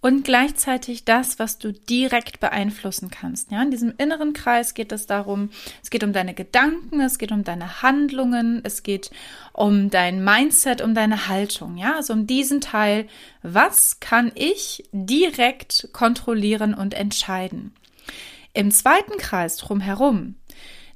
und 0.00 0.24
gleichzeitig 0.24 1.04
das, 1.04 1.38
was 1.38 1.58
du 1.58 1.72
direkt 1.72 2.38
beeinflussen 2.38 3.10
kannst. 3.10 3.50
Ja, 3.50 3.62
in 3.62 3.70
diesem 3.70 3.94
inneren 3.98 4.32
Kreis 4.32 4.74
geht 4.74 4.92
es 4.92 5.06
darum, 5.06 5.50
es 5.82 5.90
geht 5.90 6.04
um 6.04 6.12
deine 6.12 6.34
Gedanken, 6.34 7.00
es 7.00 7.18
geht 7.18 7.32
um 7.32 7.44
deine 7.44 7.82
Handlungen, 7.82 8.60
es 8.64 8.82
geht 8.82 9.10
um 9.52 9.90
dein 9.90 10.22
Mindset, 10.22 10.80
um 10.80 10.94
deine 10.94 11.28
Haltung. 11.28 11.76
Ja, 11.76 11.96
also 11.96 12.12
um 12.12 12.26
diesen 12.26 12.60
Teil, 12.60 13.08
was 13.42 14.00
kann 14.00 14.32
ich 14.34 14.84
direkt 14.92 15.88
kontrollieren 15.92 16.74
und 16.74 16.94
entscheiden? 16.94 17.74
Im 18.52 18.70
zweiten 18.70 19.18
Kreis 19.18 19.56
drumherum 19.56 20.36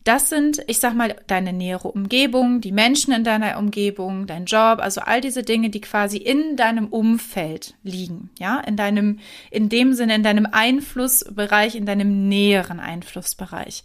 das 0.04 0.30
sind, 0.30 0.62
ich 0.66 0.78
sag 0.78 0.94
mal, 0.94 1.14
deine 1.26 1.52
nähere 1.52 1.88
Umgebung, 1.88 2.60
die 2.60 2.72
Menschen 2.72 3.12
in 3.12 3.22
deiner 3.22 3.58
Umgebung, 3.58 4.26
dein 4.26 4.46
Job, 4.46 4.78
also 4.80 5.02
all 5.02 5.20
diese 5.20 5.42
Dinge, 5.42 5.68
die 5.68 5.80
quasi 5.80 6.16
in 6.16 6.56
deinem 6.56 6.86
Umfeld 6.88 7.74
liegen, 7.82 8.30
ja, 8.38 8.60
in 8.60 8.76
deinem, 8.76 9.18
in 9.50 9.68
dem 9.68 9.92
Sinne, 9.92 10.14
in 10.14 10.22
deinem 10.22 10.46
Einflussbereich, 10.50 11.74
in 11.74 11.84
deinem 11.84 12.28
näheren 12.28 12.80
Einflussbereich. 12.80 13.84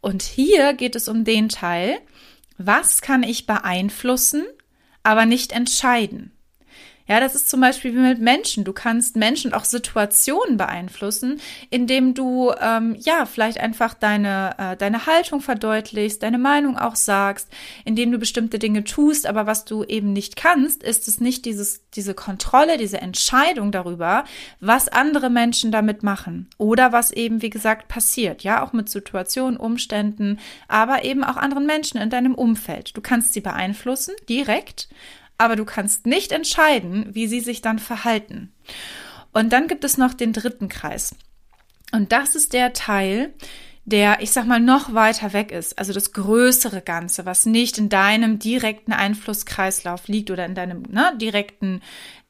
Und 0.00 0.22
hier 0.22 0.74
geht 0.74 0.94
es 0.94 1.08
um 1.08 1.24
den 1.24 1.48
Teil, 1.48 1.98
was 2.58 3.02
kann 3.02 3.22
ich 3.24 3.46
beeinflussen, 3.46 4.44
aber 5.02 5.26
nicht 5.26 5.52
entscheiden? 5.52 6.30
Ja, 7.08 7.20
das 7.20 7.36
ist 7.36 7.48
zum 7.48 7.60
Beispiel 7.60 7.94
wie 7.94 8.00
mit 8.00 8.18
Menschen. 8.18 8.64
Du 8.64 8.72
kannst 8.72 9.16
Menschen 9.16 9.52
auch 9.52 9.64
Situationen 9.64 10.56
beeinflussen, 10.56 11.40
indem 11.70 12.14
du 12.14 12.52
ähm, 12.60 12.96
ja 12.98 13.26
vielleicht 13.26 13.60
einfach 13.60 13.94
deine 13.94 14.54
äh, 14.58 14.76
deine 14.76 15.06
Haltung 15.06 15.40
verdeutlichst, 15.40 16.22
deine 16.24 16.38
Meinung 16.38 16.76
auch 16.76 16.96
sagst, 16.96 17.48
indem 17.84 18.10
du 18.10 18.18
bestimmte 18.18 18.58
Dinge 18.58 18.82
tust. 18.82 19.26
Aber 19.26 19.46
was 19.46 19.64
du 19.64 19.84
eben 19.84 20.12
nicht 20.12 20.34
kannst, 20.34 20.82
ist 20.82 21.06
es 21.06 21.20
nicht 21.20 21.44
dieses 21.44 21.88
diese 21.90 22.14
Kontrolle, 22.14 22.76
diese 22.76 23.00
Entscheidung 23.00 23.70
darüber, 23.70 24.24
was 24.58 24.88
andere 24.88 25.30
Menschen 25.30 25.70
damit 25.70 26.02
machen 26.02 26.48
oder 26.58 26.90
was 26.90 27.12
eben 27.12 27.40
wie 27.40 27.50
gesagt 27.50 27.86
passiert. 27.86 28.42
Ja, 28.42 28.64
auch 28.64 28.72
mit 28.72 28.88
Situationen, 28.88 29.56
Umständen, 29.56 30.40
aber 30.66 31.04
eben 31.04 31.22
auch 31.22 31.36
anderen 31.36 31.66
Menschen 31.66 32.00
in 32.00 32.10
deinem 32.10 32.34
Umfeld. 32.34 32.96
Du 32.96 33.00
kannst 33.00 33.32
sie 33.32 33.40
beeinflussen 33.40 34.14
direkt 34.28 34.88
aber 35.38 35.56
du 35.56 35.64
kannst 35.64 36.06
nicht 36.06 36.32
entscheiden, 36.32 37.14
wie 37.14 37.26
sie 37.26 37.40
sich 37.40 37.62
dann 37.62 37.78
verhalten. 37.78 38.52
Und 39.32 39.52
dann 39.52 39.68
gibt 39.68 39.84
es 39.84 39.98
noch 39.98 40.14
den 40.14 40.32
dritten 40.32 40.68
Kreis. 40.68 41.14
Und 41.92 42.12
das 42.12 42.34
ist 42.34 42.52
der 42.52 42.72
Teil, 42.72 43.34
der, 43.84 44.20
ich 44.20 44.32
sag 44.32 44.46
mal, 44.46 44.58
noch 44.60 44.94
weiter 44.94 45.32
weg 45.32 45.52
ist, 45.52 45.78
also 45.78 45.92
das 45.92 46.12
größere 46.12 46.82
Ganze, 46.82 47.24
was 47.24 47.46
nicht 47.46 47.78
in 47.78 47.88
deinem 47.88 48.40
direkten 48.40 48.92
Einflusskreislauf 48.92 50.08
liegt 50.08 50.30
oder 50.30 50.44
in 50.44 50.56
deinem 50.56 50.82
ne, 50.88 51.12
direkten 51.16 51.82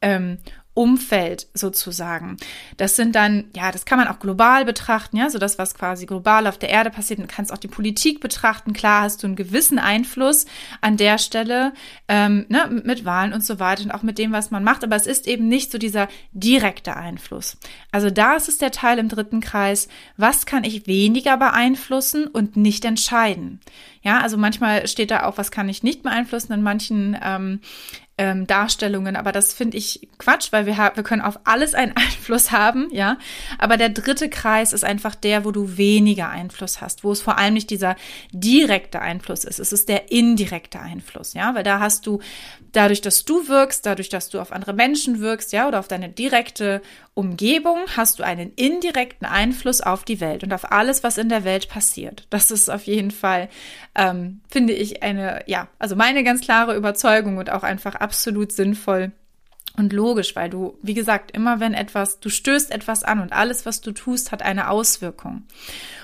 ähm, 0.02 0.38
Umfeld 0.76 1.49
sozusagen. 1.54 2.37
Das 2.76 2.97
sind 2.97 3.14
dann, 3.14 3.45
ja, 3.56 3.73
das 3.73 3.87
kann 3.87 3.99
man 3.99 4.09
auch 4.09 4.18
global 4.18 4.66
betrachten, 4.66 5.16
ja, 5.16 5.30
so 5.30 5.38
das, 5.38 5.59
was 5.59 5.75
quasi 5.75 6.04
global 6.04 6.47
auf 6.47 6.59
der 6.59 6.68
Erde 6.68 6.90
passiert. 6.90 7.18
Du 7.18 7.26
kannst 7.26 7.50
auch 7.50 7.59
die 7.59 7.66
Politik 7.66 8.21
betrachten. 8.21 8.75
Klar 8.75 9.02
hast 9.02 9.23
du 9.23 9.26
einen 9.26 9.37
gewissen 9.37 9.78
Einfluss 9.78 10.45
an 10.83 10.99
der 10.99 11.16
Stelle, 11.16 11.73
ähm, 12.09 12.45
ne, 12.50 12.83
mit 12.85 13.06
Wahlen 13.06 13.33
und 13.33 13.42
so 13.42 13.59
weiter 13.59 13.85
und 13.85 13.90
auch 13.90 14.02
mit 14.02 14.18
dem, 14.18 14.33
was 14.33 14.50
man 14.50 14.64
macht. 14.64 14.85
Aber 14.85 14.97
es 14.97 15.06
ist 15.06 15.26
eben 15.26 15.49
nicht 15.49 15.73
so 15.73 15.78
dieser 15.78 16.09
direkte 16.33 16.95
Einfluss. 16.95 17.56
Also 17.90 18.11
da 18.11 18.37
ist 18.37 18.50
es 18.50 18.59
der 18.59 18.71
Teil 18.71 18.99
im 18.99 19.09
dritten 19.09 19.40
Kreis. 19.40 19.88
Was 20.18 20.45
kann 20.45 20.62
ich 20.62 20.87
weniger 20.87 21.38
beeinflussen 21.38 22.26
und 22.26 22.59
nicht 22.59 22.85
entscheiden? 22.85 23.61
Ja, 24.02 24.21
also 24.21 24.37
manchmal 24.37 24.87
steht 24.87 25.11
da 25.11 25.25
auch, 25.25 25.38
was 25.38 25.50
kann 25.50 25.71
ich 25.71 25.83
nicht 25.83 26.02
beeinflussen. 26.02 26.52
In 26.52 26.62
manchen 26.62 27.18
ähm, 27.21 27.61
ähm, 28.18 28.46
Darstellungen, 28.46 29.14
aber 29.14 29.30
das 29.30 29.52
finde 29.52 29.76
ich 29.76 30.08
Quatsch, 30.18 30.49
weil 30.50 30.64
wir, 30.64 30.76
wir 30.76 31.02
können 31.02 31.20
auf 31.20 31.38
alles 31.44 31.75
einen 31.75 31.92
Einfluss 31.96 32.50
haben, 32.50 32.88
ja. 32.90 33.18
Aber 33.58 33.76
der 33.76 33.90
dritte 33.90 34.30
Kreis 34.30 34.73
ist 34.73 34.85
einfach 34.85 35.14
der, 35.14 35.44
wo 35.44 35.50
du 35.50 35.76
weniger 35.76 36.30
Einfluss 36.30 36.80
hast, 36.80 37.04
wo 37.04 37.12
es 37.12 37.20
vor 37.20 37.37
allem 37.38 37.54
nicht 37.54 37.68
dieser 37.68 37.96
direkte 38.32 39.00
Einfluss 39.00 39.44
ist, 39.44 39.58
es 39.58 39.73
ist 39.73 39.88
der 39.88 40.11
indirekte 40.11 40.80
Einfluss, 40.80 41.35
ja, 41.35 41.54
weil 41.54 41.62
da 41.62 41.78
hast 41.80 42.06
du 42.06 42.20
dadurch, 42.73 43.02
dass 43.02 43.25
du 43.25 43.49
wirkst, 43.49 43.85
dadurch, 43.85 44.08
dass 44.08 44.30
du 44.30 44.40
auf 44.40 44.52
andere 44.52 44.73
Menschen 44.73 45.20
wirkst, 45.20 45.52
ja, 45.52 45.68
oder 45.68 45.78
auf 45.78 45.88
deine 45.88 46.08
direkte 46.08 46.80
Umgebung, 47.16 47.78
hast 47.96 48.18
du 48.18 48.25
einen 48.25 48.52
indirekten 48.56 49.26
Einfluss 49.26 49.80
auf 49.80 50.04
die 50.04 50.20
Welt 50.20 50.44
und 50.44 50.52
auf 50.52 50.70
alles, 50.70 51.02
was 51.02 51.16
in 51.16 51.30
der 51.30 51.44
Welt 51.44 51.70
passiert. 51.70 52.26
Das 52.28 52.50
ist 52.50 52.68
auf 52.68 52.82
jeden 52.82 53.11
Fall, 53.11 53.49
ähm, 53.94 54.42
finde 54.50 54.75
ich, 54.75 55.02
eine, 55.02 55.42
ja, 55.46 55.68
also 55.78 55.96
meine 55.96 56.25
ganz 56.25 56.42
klare 56.42 56.76
Überzeugung 56.76 57.38
und 57.38 57.49
auch 57.49 57.62
einfach 57.62 57.94
absolut 57.94 58.52
sinnvoll 58.52 59.12
und 59.78 59.94
logisch, 59.94 60.37
weil 60.37 60.50
du, 60.50 60.76
wie 60.82 60.92
gesagt, 60.92 61.30
immer 61.30 61.58
wenn 61.58 61.73
etwas, 61.73 62.20
du 62.20 62.28
stößt 62.28 62.70
etwas 62.70 63.02
an 63.02 63.20
und 63.20 63.32
alles, 63.32 63.64
was 63.64 63.80
du 63.80 63.92
tust, 63.92 64.30
hat 64.30 64.42
eine 64.42 64.68
Auswirkung. 64.68 65.44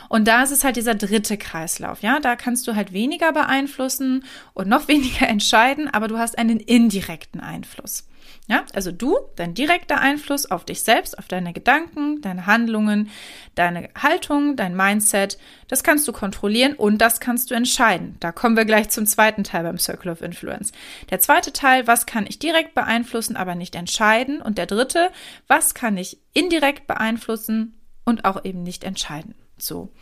Und 0.09 0.27
da 0.29 0.43
ist 0.43 0.51
es 0.51 0.65
halt 0.65 0.77
dieser 0.77 0.95
dritte 0.95 1.37
Kreislauf, 1.37 2.01
ja, 2.01 2.21
da 2.21 2.37
kannst 2.37 2.67
du 2.67 2.75
halt 2.75 2.95
weniger 2.95 3.33
beeinflussen 3.33 4.25
und 4.55 4.67
noch 4.67 4.89
weniger 4.89 5.29
entscheiden, 5.29 5.89
aber 5.93 6.09
du 6.09 6.17
hast 6.17 6.39
einen 6.39 6.59
indirekten 6.59 7.43
Einfluss. 7.43 8.05
Ja, 8.49 8.65
also 8.75 8.91
du, 8.91 9.17
dein 9.37 9.55
direkter 9.55 10.01
Einfluss 10.01 10.51
auf 10.51 10.65
dich 10.65 10.83
selbst, 10.83 11.17
auf 11.17 11.29
deine 11.29 11.53
Gedanken, 11.53 12.21
deine 12.23 12.47
Handlungen, 12.47 13.09
deine 13.55 13.89
Haltung, 13.97 14.57
dein 14.57 14.77
Mindset, 14.77 15.39
das 15.69 15.85
kannst 15.85 16.09
du 16.09 16.13
kontrollieren 16.13 16.75
und 16.75 16.99
das 16.99 17.21
kannst 17.21 17.51
du 17.51 17.55
entscheiden. 17.55 18.17
Da 18.19 18.33
kommen 18.33 18.57
wir 18.57 18.65
gleich 18.65 18.91
zum 18.91 19.07
zweiten 19.07 19.45
Teil 19.45 19.63
beim 19.63 19.79
Circle 19.79 20.11
of 20.11 20.23
Influence. 20.23 20.73
Der 21.11 21.21
zweite 21.21 21.53
Teil, 21.53 21.87
was 21.87 22.05
kann 22.05 22.27
ich 22.27 22.41
direkt 22.41 22.75
beeinflussen, 22.75 23.37
aber 23.37 23.55
nicht 23.55 23.77
entscheiden? 23.77 24.43
Und 24.43 24.59
der 24.59 24.67
dritte, 24.67 25.11
was 25.47 25.75
kann 25.75 25.97
ich 25.97 26.19
indirekt 26.33 26.89
beeinflussen 26.89 27.79
und 28.05 28.25
auch 28.25 28.45
eben 28.45 28.65
nicht 28.65 28.83
entscheiden? 28.83 29.37
So. 29.57 29.93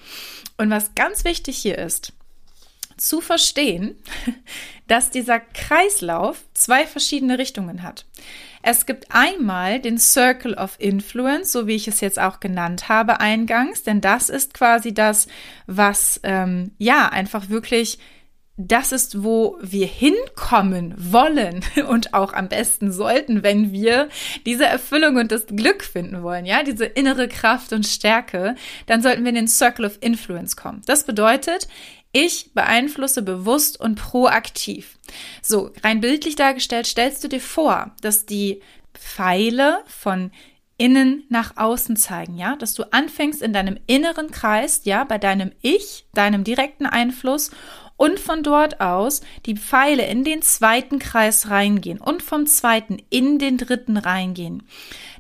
Und 0.56 0.70
was 0.70 0.94
ganz 0.94 1.24
wichtig 1.24 1.58
hier 1.58 1.76
ist, 1.76 2.14
zu 3.00 3.20
verstehen, 3.20 3.96
dass 4.86 5.10
dieser 5.10 5.40
Kreislauf 5.40 6.44
zwei 6.54 6.86
verschiedene 6.86 7.38
Richtungen 7.38 7.82
hat. 7.82 8.06
Es 8.62 8.84
gibt 8.84 9.06
einmal 9.08 9.80
den 9.80 9.98
Circle 9.98 10.54
of 10.54 10.76
Influence, 10.78 11.52
so 11.52 11.66
wie 11.66 11.76
ich 11.76 11.88
es 11.88 12.00
jetzt 12.00 12.18
auch 12.18 12.40
genannt 12.40 12.88
habe 12.88 13.20
eingangs, 13.20 13.82
denn 13.82 14.00
das 14.00 14.28
ist 14.28 14.52
quasi 14.52 14.92
das, 14.92 15.28
was 15.66 16.20
ähm, 16.24 16.72
ja 16.78 17.08
einfach 17.08 17.48
wirklich 17.48 17.98
das 18.66 18.92
ist, 18.92 19.22
wo 19.22 19.56
wir 19.60 19.86
hinkommen 19.86 20.94
wollen 20.96 21.64
und 21.88 22.14
auch 22.14 22.32
am 22.32 22.48
besten 22.48 22.92
sollten, 22.92 23.42
wenn 23.42 23.72
wir 23.72 24.08
diese 24.46 24.66
Erfüllung 24.66 25.16
und 25.16 25.32
das 25.32 25.46
Glück 25.46 25.82
finden 25.82 26.22
wollen, 26.22 26.44
ja, 26.44 26.62
diese 26.62 26.84
innere 26.84 27.28
Kraft 27.28 27.72
und 27.72 27.86
Stärke, 27.86 28.54
dann 28.86 29.02
sollten 29.02 29.22
wir 29.22 29.30
in 29.30 29.36
den 29.36 29.48
Circle 29.48 29.86
of 29.86 29.98
Influence 30.00 30.56
kommen. 30.56 30.82
Das 30.86 31.04
bedeutet, 31.04 31.68
ich 32.12 32.52
beeinflusse 32.54 33.22
bewusst 33.22 33.78
und 33.80 33.94
proaktiv. 33.94 34.98
So, 35.42 35.70
rein 35.84 36.00
bildlich 36.00 36.36
dargestellt, 36.36 36.86
stellst 36.86 37.22
du 37.22 37.28
dir 37.28 37.40
vor, 37.40 37.94
dass 38.00 38.26
die 38.26 38.60
Pfeile 38.94 39.78
von 39.86 40.32
innen 40.76 41.24
nach 41.28 41.58
außen 41.58 41.96
zeigen, 41.96 42.38
ja, 42.38 42.56
dass 42.56 42.72
du 42.72 42.90
anfängst 42.90 43.42
in 43.42 43.52
deinem 43.52 43.78
inneren 43.86 44.30
Kreis, 44.30 44.80
ja, 44.84 45.04
bei 45.04 45.18
deinem 45.18 45.52
Ich, 45.60 46.06
deinem 46.14 46.42
direkten 46.42 46.86
Einfluss 46.86 47.50
und 47.98 48.18
von 48.18 48.42
dort 48.42 48.80
aus 48.80 49.20
die 49.44 49.56
Pfeile 49.56 50.06
in 50.06 50.24
den 50.24 50.40
zweiten 50.40 50.98
Kreis 50.98 51.50
reingehen 51.50 52.00
und 52.00 52.22
vom 52.22 52.46
zweiten 52.46 52.96
in 53.10 53.38
den 53.38 53.58
dritten 53.58 53.98
reingehen. 53.98 54.62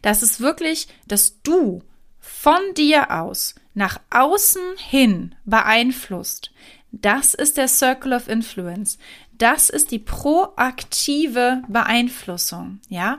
Das 0.00 0.22
ist 0.22 0.40
wirklich, 0.40 0.88
dass 1.06 1.42
du 1.42 1.82
von 2.20 2.60
dir 2.74 3.10
aus 3.10 3.54
nach 3.74 4.00
außen 4.08 4.62
hin 4.78 5.34
beeinflusst, 5.44 6.52
das 6.92 7.34
ist 7.34 7.56
der 7.56 7.68
Circle 7.68 8.12
of 8.12 8.28
Influence. 8.28 8.98
Das 9.32 9.70
ist 9.70 9.90
die 9.90 9.98
proaktive 9.98 11.62
Beeinflussung, 11.68 12.80
ja? 12.88 13.18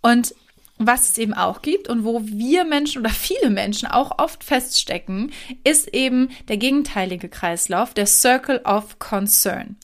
Und 0.00 0.34
was 0.78 1.10
es 1.10 1.18
eben 1.18 1.34
auch 1.34 1.62
gibt 1.62 1.88
und 1.88 2.04
wo 2.04 2.22
wir 2.24 2.64
Menschen 2.64 3.02
oder 3.02 3.10
viele 3.10 3.50
Menschen 3.50 3.88
auch 3.88 4.18
oft 4.18 4.42
feststecken, 4.42 5.32
ist 5.62 5.94
eben 5.94 6.30
der 6.48 6.56
gegenteilige 6.56 7.28
Kreislauf, 7.28 7.94
der 7.94 8.06
Circle 8.06 8.62
of 8.64 8.98
Concern. 8.98 9.76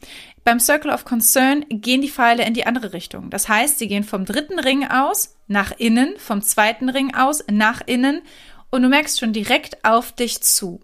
Beim 0.43 0.61
Circle 0.61 0.91
of 0.91 1.05
Concern 1.05 1.65
gehen 1.69 2.01
die 2.01 2.11
Pfeile 2.11 2.45
in 2.45 2.55
die 2.55 2.67
andere 2.67 2.93
Richtung. 2.93 3.31
Das 3.31 3.49
heißt, 3.49 3.79
sie 3.79 3.87
gehen 3.87 4.03
vom 4.03 4.25
dritten 4.25 4.59
Ring 4.59 4.87
aus 4.89 5.37
nach 5.47 5.73
innen, 5.77 6.15
vom 6.17 6.43
zweiten 6.43 6.89
Ring 6.89 7.15
aus 7.15 7.45
nach 7.51 7.83
innen 7.87 8.23
und 8.71 8.83
du 8.83 8.89
merkst 8.89 9.21
schon 9.21 9.33
direkt 9.33 9.85
auf 9.85 10.13
dich 10.13 10.41
zu. 10.41 10.81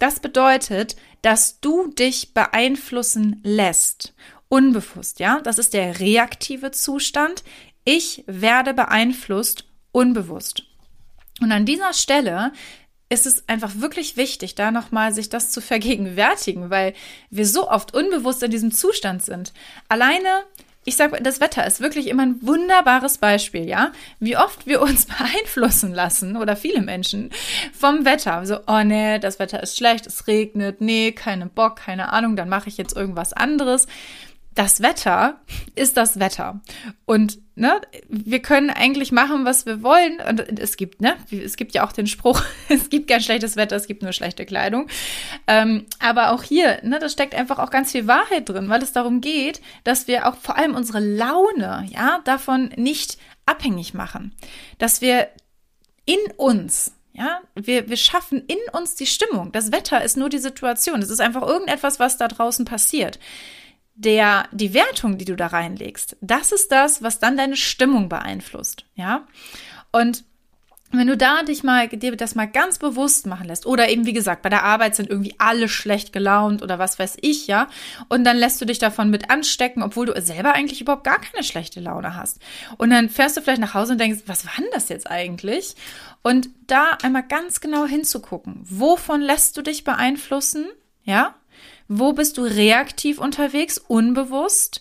Das 0.00 0.18
bedeutet, 0.18 0.96
dass 1.22 1.60
du 1.60 1.88
dich 1.88 2.34
beeinflussen 2.34 3.38
lässt. 3.44 4.14
Unbewusst, 4.48 5.20
ja? 5.20 5.40
Das 5.42 5.58
ist 5.58 5.74
der 5.74 6.00
reaktive 6.00 6.72
Zustand. 6.72 7.44
Ich 7.84 8.24
werde 8.26 8.74
beeinflusst 8.74 9.66
unbewusst. 9.92 10.64
Und 11.40 11.52
an 11.52 11.66
dieser 11.66 11.92
Stelle 11.92 12.52
ist 13.10 13.26
es 13.26 13.46
einfach 13.48 13.76
wirklich 13.76 14.16
wichtig, 14.16 14.54
da 14.54 14.70
nochmal 14.70 15.12
sich 15.12 15.28
das 15.28 15.50
zu 15.50 15.60
vergegenwärtigen, 15.60 16.70
weil 16.70 16.94
wir 17.28 17.46
so 17.46 17.70
oft 17.70 17.94
unbewusst 17.94 18.42
in 18.42 18.50
diesem 18.50 18.72
Zustand 18.72 19.22
sind. 19.22 19.52
Alleine 19.88 20.44
ich 20.84 20.96
sage, 20.96 21.22
das 21.22 21.40
Wetter 21.40 21.66
ist 21.66 21.80
wirklich 21.80 22.08
immer 22.08 22.22
ein 22.22 22.36
wunderbares 22.40 23.18
Beispiel, 23.18 23.68
ja? 23.68 23.92
Wie 24.18 24.36
oft 24.36 24.66
wir 24.66 24.80
uns 24.80 25.06
beeinflussen 25.18 25.92
lassen 25.92 26.36
oder 26.36 26.56
viele 26.56 26.80
Menschen 26.80 27.30
vom 27.72 28.04
Wetter. 28.04 28.46
So, 28.46 28.58
oh 28.66 28.82
nee, 28.82 29.18
das 29.18 29.38
Wetter 29.38 29.62
ist 29.62 29.76
schlecht, 29.76 30.06
es 30.06 30.26
regnet, 30.26 30.80
nee, 30.80 31.12
keine 31.12 31.46
Bock, 31.46 31.76
keine 31.76 32.12
Ahnung, 32.12 32.34
dann 32.36 32.48
mache 32.48 32.68
ich 32.68 32.78
jetzt 32.78 32.96
irgendwas 32.96 33.32
anderes 33.32 33.86
das 34.54 34.82
Wetter 34.82 35.40
ist 35.76 35.96
das 35.96 36.18
Wetter. 36.18 36.60
Und 37.04 37.38
ne, 37.54 37.80
wir 38.08 38.40
können 38.42 38.70
eigentlich 38.70 39.12
machen, 39.12 39.44
was 39.44 39.64
wir 39.64 39.82
wollen. 39.82 40.20
Und 40.28 40.58
es 40.58 40.76
gibt, 40.76 41.00
ne, 41.00 41.16
es 41.30 41.56
gibt 41.56 41.72
ja 41.72 41.86
auch 41.86 41.92
den 41.92 42.08
Spruch, 42.08 42.42
es 42.68 42.90
gibt 42.90 43.08
kein 43.08 43.20
schlechtes 43.20 43.56
Wetter, 43.56 43.76
es 43.76 43.86
gibt 43.86 44.02
nur 44.02 44.12
schlechte 44.12 44.44
Kleidung. 44.44 44.88
Ähm, 45.46 45.86
aber 46.00 46.32
auch 46.32 46.42
hier, 46.42 46.80
ne, 46.82 46.98
da 46.98 47.08
steckt 47.08 47.34
einfach 47.34 47.58
auch 47.58 47.70
ganz 47.70 47.92
viel 47.92 48.06
Wahrheit 48.08 48.48
drin, 48.48 48.68
weil 48.68 48.82
es 48.82 48.92
darum 48.92 49.20
geht, 49.20 49.60
dass 49.84 50.08
wir 50.08 50.26
auch 50.26 50.36
vor 50.36 50.56
allem 50.56 50.74
unsere 50.74 51.00
Laune, 51.00 51.86
ja, 51.90 52.20
davon 52.24 52.70
nicht 52.76 53.18
abhängig 53.46 53.94
machen. 53.94 54.34
Dass 54.78 55.00
wir 55.00 55.28
in 56.06 56.18
uns 56.36 56.92
ja, 57.12 57.40
wir, 57.54 57.88
wir 57.88 57.96
schaffen 57.96 58.42
in 58.46 58.58
uns 58.72 58.94
die 58.94 59.06
Stimmung. 59.06 59.52
Das 59.52 59.72
Wetter 59.72 60.02
ist 60.02 60.16
nur 60.16 60.28
die 60.28 60.38
Situation. 60.38 61.02
Es 61.02 61.10
ist 61.10 61.20
einfach 61.20 61.42
irgendetwas, 61.42 61.98
was 61.98 62.16
da 62.16 62.28
draußen 62.28 62.64
passiert 62.64 63.18
der, 64.00 64.48
die 64.50 64.72
Wertung, 64.72 65.18
die 65.18 65.26
du 65.26 65.36
da 65.36 65.48
reinlegst, 65.48 66.16
das 66.20 66.52
ist 66.52 66.72
das, 66.72 67.02
was 67.02 67.18
dann 67.18 67.36
deine 67.36 67.56
Stimmung 67.56 68.08
beeinflusst, 68.08 68.86
ja. 68.94 69.26
Und 69.92 70.24
wenn 70.92 71.06
du 71.06 71.16
da 71.16 71.42
dich 71.42 71.62
mal, 71.62 71.86
dir 71.86 72.16
das 72.16 72.34
mal 72.34 72.48
ganz 72.48 72.78
bewusst 72.78 73.26
machen 73.26 73.46
lässt, 73.46 73.66
oder 73.66 73.88
eben, 73.90 74.06
wie 74.06 74.12
gesagt, 74.12 74.42
bei 74.42 74.48
der 74.48 74.64
Arbeit 74.64 74.96
sind 74.96 75.08
irgendwie 75.08 75.34
alle 75.38 75.68
schlecht 75.68 76.12
gelaunt 76.12 76.62
oder 76.62 76.78
was 76.78 76.98
weiß 76.98 77.18
ich, 77.20 77.46
ja, 77.46 77.68
und 78.08 78.24
dann 78.24 78.38
lässt 78.38 78.60
du 78.60 78.64
dich 78.64 78.78
davon 78.78 79.10
mit 79.10 79.30
anstecken, 79.30 79.82
obwohl 79.82 80.06
du 80.06 80.20
selber 80.20 80.54
eigentlich 80.54 80.80
überhaupt 80.80 81.04
gar 81.04 81.20
keine 81.20 81.44
schlechte 81.44 81.78
Laune 81.78 82.16
hast. 82.16 82.40
Und 82.78 82.90
dann 82.90 83.08
fährst 83.08 83.36
du 83.36 83.42
vielleicht 83.42 83.60
nach 83.60 83.74
Hause 83.74 83.92
und 83.92 84.00
denkst, 84.00 84.22
was 84.26 84.46
war 84.46 84.54
denn 84.56 84.70
das 84.72 84.88
jetzt 84.88 85.08
eigentlich? 85.08 85.76
Und 86.22 86.48
da 86.66 86.98
einmal 87.02 87.22
ganz 87.22 87.60
genau 87.60 87.84
hinzugucken, 87.84 88.60
wovon 88.62 89.20
lässt 89.20 89.56
du 89.56 89.62
dich 89.62 89.84
beeinflussen, 89.84 90.66
ja? 91.04 91.34
Wo 91.92 92.12
bist 92.12 92.38
du 92.38 92.42
reaktiv 92.42 93.18
unterwegs, 93.18 93.76
unbewusst? 93.76 94.80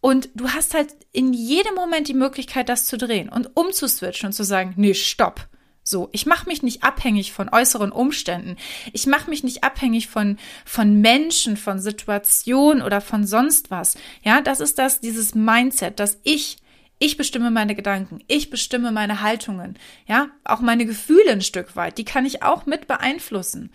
Und 0.00 0.28
du 0.36 0.50
hast 0.50 0.72
halt 0.72 0.94
in 1.10 1.32
jedem 1.32 1.74
Moment 1.74 2.06
die 2.06 2.14
Möglichkeit, 2.14 2.68
das 2.68 2.86
zu 2.86 2.96
drehen 2.96 3.28
und 3.28 3.56
umzuswitchen 3.56 4.28
und 4.28 4.34
zu 4.34 4.44
sagen, 4.44 4.72
nee, 4.76 4.94
stopp. 4.94 5.48
So, 5.82 6.10
ich 6.12 6.26
mache 6.26 6.46
mich 6.46 6.62
nicht 6.62 6.84
abhängig 6.84 7.32
von 7.32 7.48
äußeren 7.48 7.90
Umständen. 7.90 8.54
Ich 8.92 9.08
mache 9.08 9.28
mich 9.30 9.42
nicht 9.42 9.64
abhängig 9.64 10.06
von 10.06 10.38
von 10.64 11.00
Menschen, 11.00 11.56
von 11.56 11.80
Situationen 11.80 12.84
oder 12.84 13.00
von 13.00 13.26
sonst 13.26 13.72
was. 13.72 13.96
Ja, 14.22 14.40
das 14.40 14.60
ist 14.60 14.78
das 14.78 15.00
dieses 15.00 15.34
Mindset, 15.34 15.98
dass 15.98 16.20
ich 16.22 16.58
ich 17.00 17.16
bestimme 17.16 17.50
meine 17.50 17.74
Gedanken, 17.74 18.20
ich 18.28 18.48
bestimme 18.48 18.92
meine 18.92 19.22
Haltungen, 19.22 19.76
ja, 20.06 20.28
auch 20.44 20.60
meine 20.60 20.86
Gefühle 20.86 21.32
ein 21.32 21.42
Stück 21.42 21.74
weit, 21.74 21.98
die 21.98 22.04
kann 22.04 22.24
ich 22.24 22.44
auch 22.44 22.64
mit 22.66 22.86
beeinflussen. 22.86 23.72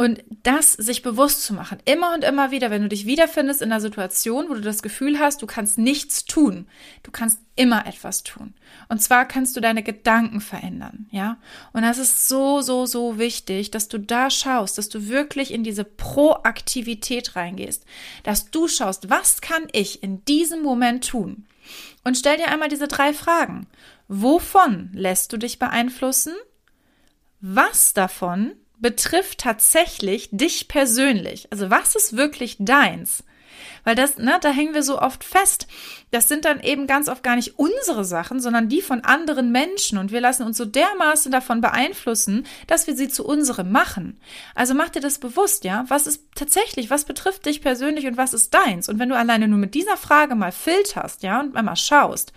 Und 0.00 0.22
das 0.44 0.74
sich 0.74 1.02
bewusst 1.02 1.42
zu 1.42 1.52
machen, 1.52 1.78
immer 1.84 2.14
und 2.14 2.22
immer 2.22 2.52
wieder, 2.52 2.70
wenn 2.70 2.82
du 2.82 2.88
dich 2.88 3.04
wiederfindest 3.04 3.60
in 3.60 3.72
einer 3.72 3.80
Situation, 3.80 4.48
wo 4.48 4.54
du 4.54 4.60
das 4.60 4.80
Gefühl 4.80 5.18
hast, 5.18 5.42
du 5.42 5.46
kannst 5.48 5.76
nichts 5.76 6.24
tun, 6.24 6.68
du 7.02 7.10
kannst 7.10 7.40
immer 7.56 7.84
etwas 7.84 8.22
tun. 8.22 8.54
Und 8.88 9.02
zwar 9.02 9.26
kannst 9.26 9.56
du 9.56 9.60
deine 9.60 9.82
Gedanken 9.82 10.40
verändern, 10.40 11.08
ja? 11.10 11.38
Und 11.72 11.82
das 11.82 11.98
ist 11.98 12.28
so, 12.28 12.60
so, 12.60 12.86
so 12.86 13.18
wichtig, 13.18 13.72
dass 13.72 13.88
du 13.88 13.98
da 13.98 14.30
schaust, 14.30 14.78
dass 14.78 14.88
du 14.88 15.08
wirklich 15.08 15.52
in 15.52 15.64
diese 15.64 15.82
Proaktivität 15.82 17.34
reingehst, 17.34 17.84
dass 18.22 18.52
du 18.52 18.68
schaust, 18.68 19.10
was 19.10 19.40
kann 19.40 19.66
ich 19.72 20.04
in 20.04 20.24
diesem 20.26 20.62
Moment 20.62 21.08
tun? 21.08 21.44
Und 22.04 22.16
stell 22.16 22.36
dir 22.36 22.48
einmal 22.48 22.68
diese 22.68 22.86
drei 22.86 23.12
Fragen. 23.12 23.66
Wovon 24.06 24.90
lässt 24.94 25.32
du 25.32 25.38
dich 25.38 25.58
beeinflussen? 25.58 26.34
Was 27.40 27.94
davon 27.94 28.52
betrifft 28.80 29.38
tatsächlich 29.38 30.28
dich 30.32 30.68
persönlich. 30.68 31.48
Also 31.50 31.70
was 31.70 31.96
ist 31.96 32.16
wirklich 32.16 32.56
deins? 32.58 33.24
Weil 33.84 33.94
das, 33.94 34.18
ne, 34.18 34.38
da 34.40 34.50
hängen 34.50 34.74
wir 34.74 34.82
so 34.82 35.00
oft 35.00 35.24
fest. 35.24 35.66
Das 36.10 36.28
sind 36.28 36.44
dann 36.44 36.60
eben 36.60 36.86
ganz 36.86 37.08
oft 37.08 37.22
gar 37.22 37.36
nicht 37.36 37.58
unsere 37.58 38.04
Sachen, 38.04 38.40
sondern 38.40 38.68
die 38.68 38.82
von 38.82 39.02
anderen 39.02 39.52
Menschen. 39.52 39.98
Und 39.98 40.12
wir 40.12 40.20
lassen 40.20 40.42
uns 40.42 40.56
so 40.56 40.64
dermaßen 40.64 41.32
davon 41.32 41.60
beeinflussen, 41.60 42.46
dass 42.66 42.86
wir 42.86 42.94
sie 42.94 43.08
zu 43.08 43.24
unserem 43.24 43.72
machen. 43.72 44.20
Also 44.54 44.74
mach 44.74 44.90
dir 44.90 45.00
das 45.00 45.18
bewusst, 45.18 45.64
ja. 45.64 45.84
Was 45.88 46.06
ist 46.06 46.22
tatsächlich, 46.34 46.90
was 46.90 47.04
betrifft 47.04 47.46
dich 47.46 47.60
persönlich 47.60 48.06
und 48.06 48.16
was 48.16 48.34
ist 48.34 48.52
deins? 48.52 48.88
Und 48.88 48.98
wenn 48.98 49.08
du 49.08 49.16
alleine 49.16 49.48
nur 49.48 49.58
mit 49.58 49.74
dieser 49.74 49.96
Frage 49.96 50.34
mal 50.34 50.52
filterst, 50.52 51.22
ja, 51.22 51.40
und 51.40 51.56
einmal 51.56 51.76
schaust, 51.76 52.32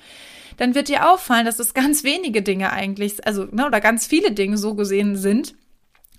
dann 0.57 0.75
wird 0.75 0.89
dir 0.89 1.09
auffallen, 1.09 1.45
dass 1.45 1.59
es 1.59 1.73
ganz 1.73 2.03
wenige 2.05 2.41
Dinge 2.41 2.71
eigentlich, 2.71 3.25
also, 3.25 3.45
ne, 3.51 3.65
oder 3.65 3.81
ganz 3.81 4.07
viele 4.07 4.31
Dinge 4.31 4.57
so 4.57 4.75
gesehen 4.75 5.15
sind, 5.15 5.55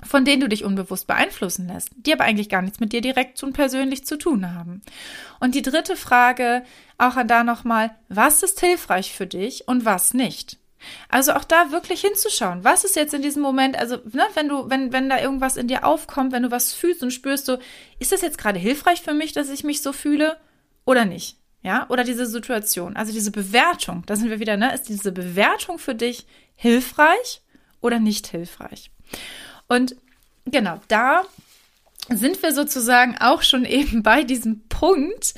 von 0.04 0.24
denen 0.24 0.40
du 0.40 0.48
dich 0.48 0.64
unbewusst 0.64 1.06
beeinflussen 1.06 1.68
lässt, 1.68 1.90
die 1.96 2.12
aber 2.12 2.24
eigentlich 2.24 2.48
gar 2.48 2.62
nichts 2.62 2.80
mit 2.80 2.92
dir 2.92 3.00
direkt 3.00 3.42
und 3.42 3.52
persönlich 3.52 4.04
zu 4.04 4.16
tun 4.16 4.54
haben. 4.54 4.82
Und 5.40 5.54
die 5.54 5.62
dritte 5.62 5.96
Frage, 5.96 6.64
auch 6.98 7.16
da 7.26 7.44
nochmal, 7.44 7.94
was 8.08 8.42
ist 8.42 8.60
hilfreich 8.60 9.12
für 9.12 9.26
dich 9.26 9.68
und 9.68 9.84
was 9.84 10.14
nicht? 10.14 10.58
Also 11.08 11.32
auch 11.32 11.44
da 11.44 11.70
wirklich 11.70 12.00
hinzuschauen. 12.00 12.64
Was 12.64 12.84
ist 12.84 12.96
jetzt 12.96 13.14
in 13.14 13.22
diesem 13.22 13.42
Moment, 13.42 13.78
also, 13.78 13.96
ne, 14.12 14.24
wenn 14.34 14.48
du, 14.48 14.68
wenn, 14.68 14.92
wenn 14.92 15.08
da 15.08 15.20
irgendwas 15.20 15.56
in 15.56 15.68
dir 15.68 15.84
aufkommt, 15.84 16.32
wenn 16.32 16.42
du 16.42 16.50
was 16.50 16.72
fühlst 16.72 17.02
und 17.02 17.12
spürst, 17.12 17.46
so, 17.46 17.58
ist 17.98 18.12
das 18.12 18.22
jetzt 18.22 18.38
gerade 18.38 18.58
hilfreich 18.58 19.02
für 19.02 19.14
mich, 19.14 19.32
dass 19.32 19.48
ich 19.48 19.64
mich 19.64 19.82
so 19.82 19.92
fühle 19.92 20.36
oder 20.84 21.04
nicht? 21.04 21.36
Ja, 21.62 21.86
oder 21.90 22.02
diese 22.02 22.26
Situation, 22.26 22.96
also 22.96 23.12
diese 23.12 23.30
Bewertung, 23.30 24.02
da 24.06 24.16
sind 24.16 24.30
wir 24.30 24.40
wieder, 24.40 24.56
ne, 24.56 24.74
ist 24.74 24.88
diese 24.88 25.12
Bewertung 25.12 25.78
für 25.78 25.94
dich 25.94 26.26
hilfreich 26.56 27.40
oder 27.80 28.00
nicht 28.00 28.26
hilfreich? 28.26 28.90
Und 29.72 29.96
genau, 30.44 30.82
da 30.88 31.22
sind 32.11 32.42
wir 32.42 32.52
sozusagen 32.52 33.16
auch 33.18 33.40
schon 33.40 33.64
eben 33.64 34.02
bei 34.02 34.22
diesem 34.22 34.68
Punkt, 34.68 35.32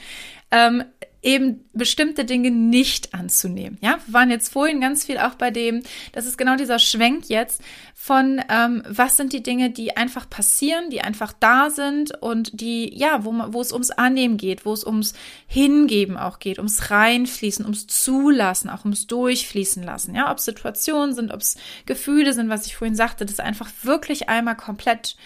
ähm, 0.51 0.83
eben 1.25 1.65
bestimmte 1.73 2.25
Dinge 2.25 2.51
nicht 2.51 3.15
anzunehmen. 3.15 3.79
Ja, 3.81 3.99
wir 4.07 4.13
waren 4.13 4.31
jetzt 4.31 4.53
vorhin 4.53 4.81
ganz 4.81 5.05
viel 5.05 5.19
auch 5.19 5.35
bei 5.35 5.51
dem, 5.51 5.83
das 6.13 6.27
ist 6.27 6.37
genau 6.37 6.57
dieser 6.57 6.79
Schwenk 6.79 7.29
jetzt 7.29 7.63
von, 7.95 8.43
ähm, 8.51 8.83
was 8.87 9.17
sind 9.17 9.33
die 9.33 9.43
Dinge, 9.43 9.71
die 9.71 9.97
einfach 9.97 10.29
passieren, 10.29 10.91
die 10.91 11.01
einfach 11.01 11.33
da 11.33 11.71
sind 11.71 12.21
und 12.23 12.61
die, 12.61 12.97
ja, 12.97 13.25
wo, 13.25 13.33
wo 13.49 13.61
es 13.61 13.73
ums 13.73 13.91
Annehmen 13.91 14.37
geht, 14.37 14.67
wo 14.67 14.73
es 14.73 14.85
ums 14.85 15.15
Hingeben 15.47 16.17
auch 16.17 16.39
geht, 16.39 16.59
ums 16.59 16.91
Reinfließen, 16.91 17.65
ums 17.65 17.87
Zulassen, 17.87 18.69
auch 18.69 18.85
ums 18.85 19.07
Durchfließen 19.07 19.83
lassen. 19.83 20.15
Ja, 20.15 20.31
ob 20.31 20.39
es 20.39 20.45
Situationen 20.45 21.15
sind, 21.15 21.33
ob 21.33 21.41
es 21.41 21.57
Gefühle 21.87 22.35
sind, 22.35 22.51
was 22.51 22.67
ich 22.67 22.77
vorhin 22.77 22.97
sagte, 22.97 23.25
das 23.25 23.41
einfach 23.41 23.71
wirklich 23.83 24.29
einmal 24.29 24.57
komplett 24.57 25.17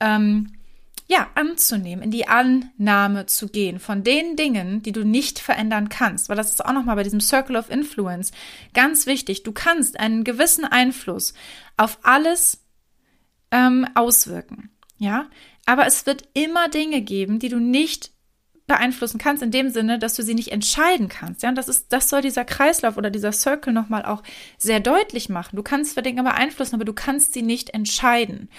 ähm, 0.00 0.52
ja, 1.10 1.28
anzunehmen, 1.34 2.04
in 2.04 2.10
die 2.10 2.28
Annahme 2.28 3.24
zu 3.24 3.48
gehen 3.48 3.80
von 3.80 4.04
den 4.04 4.36
Dingen, 4.36 4.82
die 4.82 4.92
du 4.92 5.04
nicht 5.04 5.38
verändern 5.38 5.88
kannst. 5.88 6.28
Weil 6.28 6.36
das 6.36 6.50
ist 6.50 6.64
auch 6.64 6.72
nochmal 6.72 6.96
bei 6.96 7.02
diesem 7.02 7.20
Circle 7.20 7.56
of 7.56 7.70
Influence 7.70 8.30
ganz 8.74 9.06
wichtig. 9.06 9.42
Du 9.42 9.52
kannst 9.52 9.98
einen 9.98 10.22
gewissen 10.22 10.66
Einfluss 10.66 11.32
auf 11.78 11.98
alles 12.02 12.62
ähm, 13.50 13.86
auswirken. 13.94 14.70
Ja, 14.98 15.30
aber 15.64 15.86
es 15.86 16.04
wird 16.04 16.28
immer 16.34 16.68
Dinge 16.68 17.00
geben, 17.00 17.38
die 17.38 17.48
du 17.48 17.58
nicht 17.58 18.10
beeinflussen 18.66 19.18
kannst 19.18 19.42
in 19.42 19.50
dem 19.50 19.70
Sinne, 19.70 19.98
dass 19.98 20.14
du 20.14 20.22
sie 20.22 20.34
nicht 20.34 20.52
entscheiden 20.52 21.08
kannst. 21.08 21.42
Ja, 21.42 21.48
und 21.48 21.54
das 21.54 21.68
ist, 21.68 21.90
das 21.90 22.10
soll 22.10 22.20
dieser 22.20 22.44
Kreislauf 22.44 22.98
oder 22.98 23.08
dieser 23.08 23.32
Circle 23.32 23.72
nochmal 23.72 24.04
auch 24.04 24.22
sehr 24.58 24.80
deutlich 24.80 25.30
machen. 25.30 25.56
Du 25.56 25.62
kannst 25.62 25.94
zwar 25.94 26.02
Dinge 26.02 26.22
beeinflussen, 26.22 26.74
aber 26.74 26.84
du 26.84 26.92
kannst 26.92 27.32
sie 27.32 27.42
nicht 27.42 27.70
entscheiden. 27.70 28.50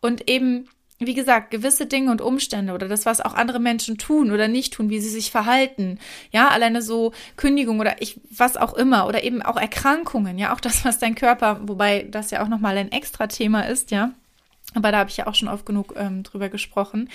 Und 0.00 0.30
eben, 0.30 0.70
wie 0.98 1.14
gesagt, 1.14 1.50
gewisse 1.50 1.86
Dinge 1.86 2.10
und 2.10 2.20
Umstände 2.20 2.72
oder 2.72 2.88
das, 2.88 3.06
was 3.06 3.20
auch 3.20 3.34
andere 3.34 3.60
Menschen 3.60 3.98
tun 3.98 4.32
oder 4.32 4.48
nicht 4.48 4.74
tun, 4.74 4.90
wie 4.90 5.00
sie 5.00 5.10
sich 5.10 5.30
verhalten, 5.30 5.98
ja, 6.32 6.48
alleine 6.48 6.82
so 6.82 7.12
Kündigung 7.36 7.78
oder 7.78 8.02
ich, 8.02 8.20
was 8.30 8.56
auch 8.56 8.74
immer 8.74 9.06
oder 9.06 9.22
eben 9.22 9.42
auch 9.42 9.56
Erkrankungen, 9.56 10.38
ja, 10.38 10.52
auch 10.52 10.60
das, 10.60 10.84
was 10.84 10.98
dein 10.98 11.14
Körper, 11.14 11.60
wobei 11.62 12.06
das 12.10 12.30
ja 12.30 12.42
auch 12.42 12.48
nochmal 12.48 12.76
ein 12.76 12.90
extra 12.90 13.28
Thema 13.28 13.62
ist, 13.62 13.90
ja, 13.92 14.12
aber 14.74 14.92
da 14.92 14.98
habe 14.98 15.10
ich 15.10 15.16
ja 15.16 15.26
auch 15.26 15.34
schon 15.34 15.48
oft 15.48 15.64
genug 15.64 15.94
ähm, 15.96 16.22
drüber 16.22 16.48
gesprochen, 16.48 17.08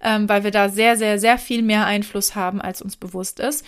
ähm, 0.00 0.28
weil 0.28 0.42
wir 0.42 0.50
da 0.50 0.68
sehr, 0.68 0.96
sehr, 0.96 1.18
sehr 1.18 1.38
viel 1.38 1.62
mehr 1.62 1.86
Einfluss 1.86 2.34
haben, 2.34 2.60
als 2.60 2.82
uns 2.82 2.96
bewusst 2.96 3.38
ist. 3.38 3.64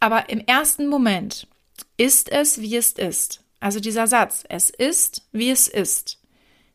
Aber 0.00 0.30
im 0.30 0.40
ersten 0.40 0.86
Moment 0.86 1.46
ist 1.96 2.30
es, 2.30 2.60
wie 2.60 2.76
es 2.76 2.92
ist. 2.92 3.42
Also 3.60 3.80
dieser 3.80 4.06
Satz, 4.06 4.44
es 4.48 4.70
ist, 4.70 5.22
wie 5.32 5.50
es 5.50 5.68
ist. 5.68 6.17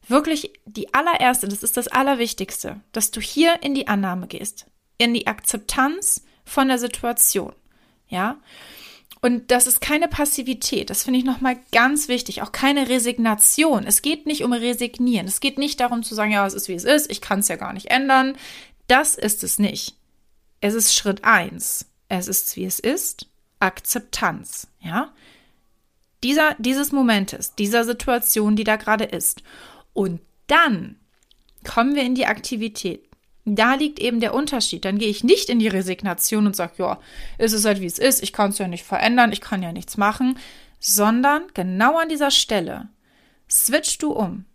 Wirklich 0.08 0.54
die 0.66 0.94
allererste, 0.94 1.48
das 1.48 1.64
ist 1.64 1.78
das 1.78 1.88
Allerwichtigste, 1.88 2.82
dass 2.92 3.12
du 3.12 3.22
hier 3.22 3.64
in 3.64 3.74
die 3.74 3.88
Annahme 3.88 4.28
gehst, 4.28 4.66
in 4.98 5.14
die 5.14 5.28
Akzeptanz 5.28 6.24
von 6.46 6.68
der 6.68 6.78
Situation. 6.78 7.54
Ja. 8.10 8.38
Und 9.22 9.52
das 9.52 9.68
ist 9.68 9.80
keine 9.80 10.10
Passivität. 10.10 10.90
Das 10.90 11.04
finde 11.04 11.20
ich 11.20 11.26
nochmal 11.26 11.58
ganz 11.72 12.10
wichtig. 12.10 12.42
Auch 12.42 12.52
keine 12.52 12.90
Resignation. 12.90 13.86
Es 13.88 14.02
geht 14.02 14.26
nicht 14.26 14.44
um 14.44 14.52
Resignieren. 14.52 15.28
Es 15.28 15.40
geht 15.40 15.58
nicht 15.58 15.80
darum 15.80 16.04
zu 16.04 16.14
sagen, 16.14 16.32
ja, 16.32 16.46
es 16.46 16.54
ist 16.54 16.68
wie 16.68 16.74
es 16.74 16.84
ist. 16.84 17.10
Ich 17.10 17.22
kann 17.22 17.40
es 17.40 17.48
ja 17.48 17.56
gar 17.56 17.72
nicht 17.72 17.90
ändern. 17.90 18.36
Das 18.88 19.16
ist 19.16 19.44
es 19.44 19.60
nicht. 19.60 19.96
Es 20.60 20.74
ist 20.74 20.94
Schritt 20.94 21.24
eins. 21.24 21.86
Es 22.10 22.28
ist 22.28 22.58
wie 22.58 22.66
es 22.66 22.80
ist. 22.80 23.28
Akzeptanz. 23.60 24.68
Ja. 24.82 25.14
Dieser, 26.22 26.56
dieses 26.60 26.92
Momentes, 26.92 27.56
dieser 27.56 27.86
Situation, 27.86 28.58
die 28.58 28.66
da 28.66 28.76
gerade 28.76 29.06
ist. 29.06 29.42
Und 29.94 30.22
dann 30.48 30.98
kommen 31.64 31.96
wir 31.96 32.04
in 32.04 32.16
die 32.16 32.26
Aktivität. 32.26 33.08
Da 33.46 33.76
liegt 33.76 34.00
eben 34.00 34.20
der 34.20 34.34
Unterschied. 34.34 34.86
Dann 34.86 34.98
gehe 34.98 35.10
ich 35.10 35.24
nicht 35.24 35.50
in 35.50 35.60
die 35.60 35.68
Resignation 35.68 36.46
und 36.48 36.56
sage, 36.56 36.74
ja, 36.78 37.00
ist 37.38 37.54
es 37.54 37.66
halt 37.66 37.82
wie 37.82 37.86
es 37.86 38.00
ist, 38.00 38.24
ich 38.24 38.34
kann 38.34 38.52
es 38.52 38.58
ja 38.58 38.68
nicht 38.68 38.86
verändern, 38.86 39.32
ich 39.32 39.42
kann 39.42 39.64
ja 39.64 39.72
nichts 39.72 39.98
machen, 39.98 40.38
sondern 40.80 41.44
genau 41.54 41.98
an 41.98 42.10
dieser 42.10 42.32
Stelle 42.32 42.90
switchst 43.50 44.02
du 44.02 44.12
um 44.12 44.46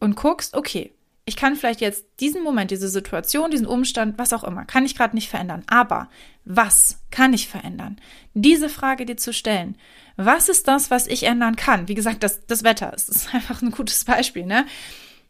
und 0.00 0.16
guckst, 0.16 0.54
okay, 0.54 0.92
ich 1.24 1.36
kann 1.36 1.54
vielleicht 1.54 1.80
jetzt 1.80 2.04
diesen 2.20 2.42
Moment, 2.42 2.70
diese 2.70 2.88
Situation, 2.88 3.50
diesen 3.50 3.66
Umstand, 3.66 4.18
was 4.18 4.32
auch 4.32 4.42
immer, 4.42 4.64
kann 4.64 4.84
ich 4.84 4.96
gerade 4.96 5.14
nicht 5.14 5.30
verändern. 5.30 5.62
Aber 5.68 6.08
was 6.44 6.98
kann 7.10 7.32
ich 7.32 7.48
verändern? 7.48 8.00
Diese 8.34 8.68
Frage 8.68 9.06
dir 9.06 9.16
zu 9.16 9.32
stellen. 9.32 9.76
Was 10.16 10.48
ist 10.48 10.66
das, 10.66 10.90
was 10.90 11.06
ich 11.06 11.22
ändern 11.22 11.54
kann? 11.56 11.86
Wie 11.86 11.94
gesagt, 11.94 12.22
das, 12.22 12.44
das 12.46 12.64
Wetter, 12.64 12.90
das 12.90 13.08
ist 13.08 13.34
einfach 13.34 13.62
ein 13.62 13.70
gutes 13.70 14.04
Beispiel, 14.04 14.46
ne? 14.46 14.66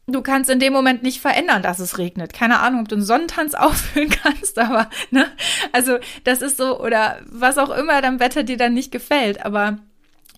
du 0.06 0.20
kannst 0.20 0.50
in 0.50 0.58
dem 0.58 0.72
Moment 0.72 1.02
nicht 1.02 1.20
verändern, 1.20 1.62
dass 1.62 1.78
es 1.78 1.98
regnet. 1.98 2.32
Keine 2.32 2.60
Ahnung, 2.60 2.80
ob 2.82 2.88
du 2.88 2.96
einen 2.96 3.04
Sonnentanz 3.04 3.54
auffüllen 3.54 4.10
kannst, 4.10 4.58
aber, 4.58 4.90
ne? 5.10 5.30
Also, 5.72 5.98
das 6.24 6.42
ist 6.42 6.56
so, 6.56 6.80
oder 6.80 7.20
was 7.26 7.58
auch 7.58 7.70
immer 7.70 8.00
deinem 8.02 8.20
Wetter 8.20 8.42
dir 8.42 8.56
dann 8.56 8.74
nicht 8.74 8.92
gefällt, 8.92 9.44
aber 9.44 9.78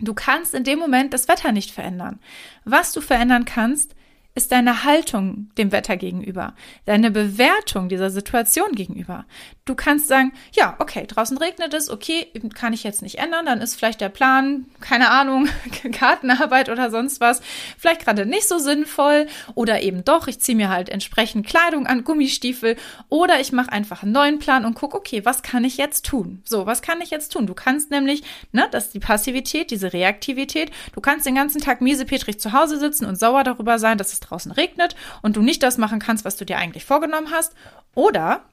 du 0.00 0.14
kannst 0.14 0.54
in 0.54 0.64
dem 0.64 0.78
Moment 0.78 1.14
das 1.14 1.28
Wetter 1.28 1.52
nicht 1.52 1.70
verändern. 1.70 2.20
Was 2.64 2.92
du 2.92 3.00
verändern 3.00 3.44
kannst, 3.44 3.94
ist 4.36 4.50
deine 4.50 4.82
Haltung 4.82 5.48
dem 5.58 5.70
Wetter 5.70 5.96
gegenüber, 5.96 6.54
deine 6.86 7.12
Bewertung 7.12 7.88
dieser 7.88 8.10
Situation 8.10 8.72
gegenüber. 8.72 9.26
Du 9.64 9.76
kannst 9.76 10.08
sagen, 10.08 10.32
ja, 10.52 10.74
okay, 10.80 11.06
draußen 11.06 11.38
regnet 11.38 11.72
es, 11.72 11.88
okay, 11.88 12.26
kann 12.52 12.72
ich 12.72 12.82
jetzt 12.82 13.00
nicht 13.00 13.18
ändern, 13.18 13.46
dann 13.46 13.60
ist 13.60 13.76
vielleicht 13.76 14.00
der 14.00 14.08
Plan, 14.08 14.66
keine 14.80 15.10
Ahnung, 15.10 15.48
Gartenarbeit 16.00 16.68
oder 16.68 16.90
sonst 16.90 17.20
was, 17.20 17.42
vielleicht 17.78 18.04
gerade 18.04 18.26
nicht 18.26 18.48
so 18.48 18.58
sinnvoll 18.58 19.28
oder 19.54 19.82
eben 19.82 20.04
doch, 20.04 20.26
ich 20.26 20.40
ziehe 20.40 20.56
mir 20.56 20.68
halt 20.68 20.88
entsprechend 20.88 21.46
Kleidung 21.46 21.86
an, 21.86 22.02
Gummistiefel 22.02 22.74
oder 23.08 23.40
ich 23.40 23.52
mache 23.52 23.70
einfach 23.70 24.02
einen 24.02 24.12
neuen 24.12 24.40
Plan 24.40 24.64
und 24.64 24.74
gucke, 24.74 24.96
okay, 24.96 25.24
was 25.24 25.42
kann 25.42 25.62
ich 25.62 25.76
jetzt 25.76 26.06
tun? 26.06 26.42
So, 26.44 26.66
was 26.66 26.82
kann 26.82 27.00
ich 27.00 27.10
jetzt 27.10 27.32
tun? 27.32 27.46
Du 27.46 27.54
kannst 27.54 27.92
nämlich, 27.92 28.24
ne, 28.50 28.66
das 28.72 28.86
ist 28.86 28.94
die 28.94 29.00
Passivität, 29.00 29.70
diese 29.70 29.92
Reaktivität, 29.92 30.72
du 30.92 31.00
kannst 31.00 31.24
den 31.24 31.36
ganzen 31.36 31.60
Tag 31.60 31.80
miesepetrig 31.80 32.40
zu 32.40 32.52
Hause 32.52 32.80
sitzen 32.80 33.06
und 33.06 33.16
sauer 33.16 33.44
darüber 33.44 33.78
sein, 33.78 33.96
dass 33.96 34.12
es 34.12 34.23
draußen 34.28 34.52
regnet 34.52 34.96
und 35.22 35.36
du 35.36 35.42
nicht 35.42 35.62
das 35.62 35.78
machen 35.78 35.98
kannst, 36.00 36.24
was 36.24 36.36
du 36.36 36.44
dir 36.44 36.58
eigentlich 36.58 36.84
vorgenommen 36.84 37.30
hast. 37.30 37.54
Oder 37.94 38.44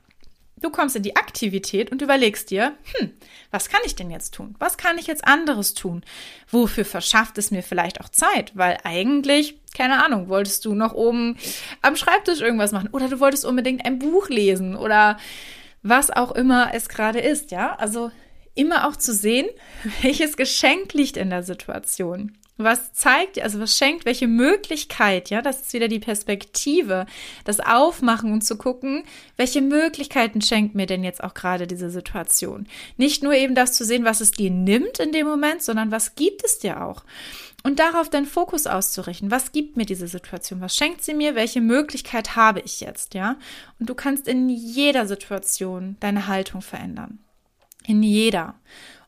du 0.61 0.69
kommst 0.69 0.95
in 0.95 1.03
die 1.03 1.15
Aktivität 1.15 1.91
und 1.91 2.01
überlegst 2.01 2.49
dir, 2.49 2.73
hm, 2.95 3.11
was 3.49 3.69
kann 3.69 3.81
ich 3.85 3.95
denn 3.95 4.09
jetzt 4.09 4.33
tun? 4.33 4.55
Was 4.59 4.77
kann 4.77 4.97
ich 4.97 5.07
jetzt 5.07 5.27
anderes 5.27 5.73
tun? 5.73 6.03
Wofür 6.49 6.85
verschafft 6.85 7.37
es 7.37 7.51
mir 7.51 7.63
vielleicht 7.63 7.99
auch 7.99 8.09
Zeit? 8.09 8.51
Weil 8.55 8.77
eigentlich, 8.83 9.59
keine 9.75 10.03
Ahnung, 10.03 10.29
wolltest 10.29 10.65
du 10.65 10.73
noch 10.73 10.93
oben 10.93 11.37
am 11.81 11.95
Schreibtisch 11.95 12.41
irgendwas 12.41 12.71
machen 12.71 12.89
oder 12.91 13.09
du 13.09 13.19
wolltest 13.19 13.45
unbedingt 13.45 13.85
ein 13.85 13.99
Buch 13.99 14.29
lesen 14.29 14.75
oder 14.75 15.17
was 15.83 16.11
auch 16.11 16.31
immer 16.31 16.73
es 16.73 16.89
gerade 16.89 17.19
ist, 17.19 17.51
ja? 17.51 17.75
Also 17.75 18.11
immer 18.53 18.87
auch 18.87 18.95
zu 18.95 19.13
sehen, 19.13 19.49
welches 20.01 20.37
Geschenk 20.37 20.93
liegt 20.93 21.17
in 21.17 21.29
der 21.29 21.43
Situation 21.43 22.37
was 22.63 22.93
zeigt, 22.93 23.39
also 23.41 23.59
was 23.59 23.77
schenkt, 23.77 24.05
welche 24.05 24.27
Möglichkeit, 24.27 25.29
ja, 25.29 25.41
das 25.41 25.61
ist 25.61 25.73
wieder 25.73 25.87
die 25.87 25.99
Perspektive, 25.99 27.05
das 27.43 27.59
Aufmachen 27.59 28.31
und 28.31 28.41
zu 28.41 28.57
gucken, 28.57 29.03
welche 29.37 29.61
Möglichkeiten 29.61 30.41
schenkt 30.41 30.75
mir 30.75 30.85
denn 30.85 31.03
jetzt 31.03 31.23
auch 31.23 31.33
gerade 31.33 31.67
diese 31.67 31.89
Situation. 31.89 32.67
Nicht 32.97 33.23
nur 33.23 33.33
eben 33.33 33.55
das 33.55 33.73
zu 33.73 33.85
sehen, 33.85 34.05
was 34.05 34.21
es 34.21 34.31
dir 34.31 34.51
nimmt 34.51 34.99
in 34.99 35.11
dem 35.11 35.27
Moment, 35.27 35.61
sondern 35.61 35.91
was 35.91 36.15
gibt 36.15 36.43
es 36.43 36.59
dir 36.59 36.83
auch. 36.83 37.03
Und 37.63 37.79
darauf 37.79 38.09
deinen 38.09 38.25
Fokus 38.25 38.65
auszurichten. 38.65 39.29
Was 39.29 39.51
gibt 39.51 39.77
mir 39.77 39.85
diese 39.85 40.07
Situation? 40.07 40.61
Was 40.61 40.75
schenkt 40.75 41.03
sie 41.03 41.13
mir? 41.13 41.35
Welche 41.35 41.61
Möglichkeit 41.61 42.35
habe 42.35 42.61
ich 42.61 42.81
jetzt? 42.81 43.13
Ja? 43.13 43.35
Und 43.79 43.89
du 43.89 43.93
kannst 43.93 44.27
in 44.27 44.49
jeder 44.49 45.05
Situation 45.05 45.95
deine 45.99 46.27
Haltung 46.27 46.61
verändern. 46.61 47.19
In 47.85 48.01
jeder. 48.01 48.55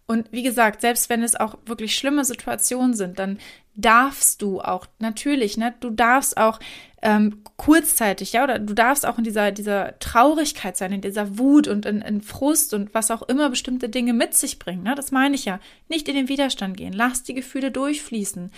Und 0.05 0.31
wie 0.31 0.43
gesagt, 0.43 0.81
selbst 0.81 1.09
wenn 1.09 1.23
es 1.23 1.35
auch 1.35 1.57
wirklich 1.65 1.95
schlimme 1.95 2.25
Situationen 2.25 2.93
sind, 2.93 3.19
dann 3.19 3.39
darfst 3.75 4.41
du 4.41 4.61
auch 4.61 4.85
natürlich, 4.99 5.57
ne, 5.57 5.73
du 5.79 5.89
darfst 5.89 6.37
auch 6.37 6.59
ähm, 7.01 7.41
kurzzeitig, 7.57 8.33
ja, 8.33 8.43
oder 8.43 8.59
du 8.59 8.73
darfst 8.73 9.05
auch 9.05 9.17
in 9.17 9.23
dieser, 9.23 9.51
dieser 9.51 9.97
Traurigkeit 9.99 10.77
sein, 10.77 10.91
in 10.91 11.01
dieser 11.01 11.37
Wut 11.37 11.67
und 11.67 11.85
in, 11.85 12.01
in 12.01 12.21
Frust 12.21 12.73
und 12.73 12.93
was 12.93 13.11
auch 13.11 13.23
immer 13.23 13.49
bestimmte 13.49 13.89
Dinge 13.89 14.13
mit 14.13 14.33
sich 14.35 14.59
bringen. 14.59 14.83
Ne? 14.83 14.93
Das 14.95 15.11
meine 15.11 15.35
ich 15.35 15.45
ja. 15.45 15.59
Nicht 15.89 16.07
in 16.07 16.15
den 16.15 16.29
Widerstand 16.29 16.77
gehen. 16.77 16.93
Lass 16.93 17.23
die 17.23 17.33
Gefühle 17.33 17.71
durchfließen. 17.71 18.51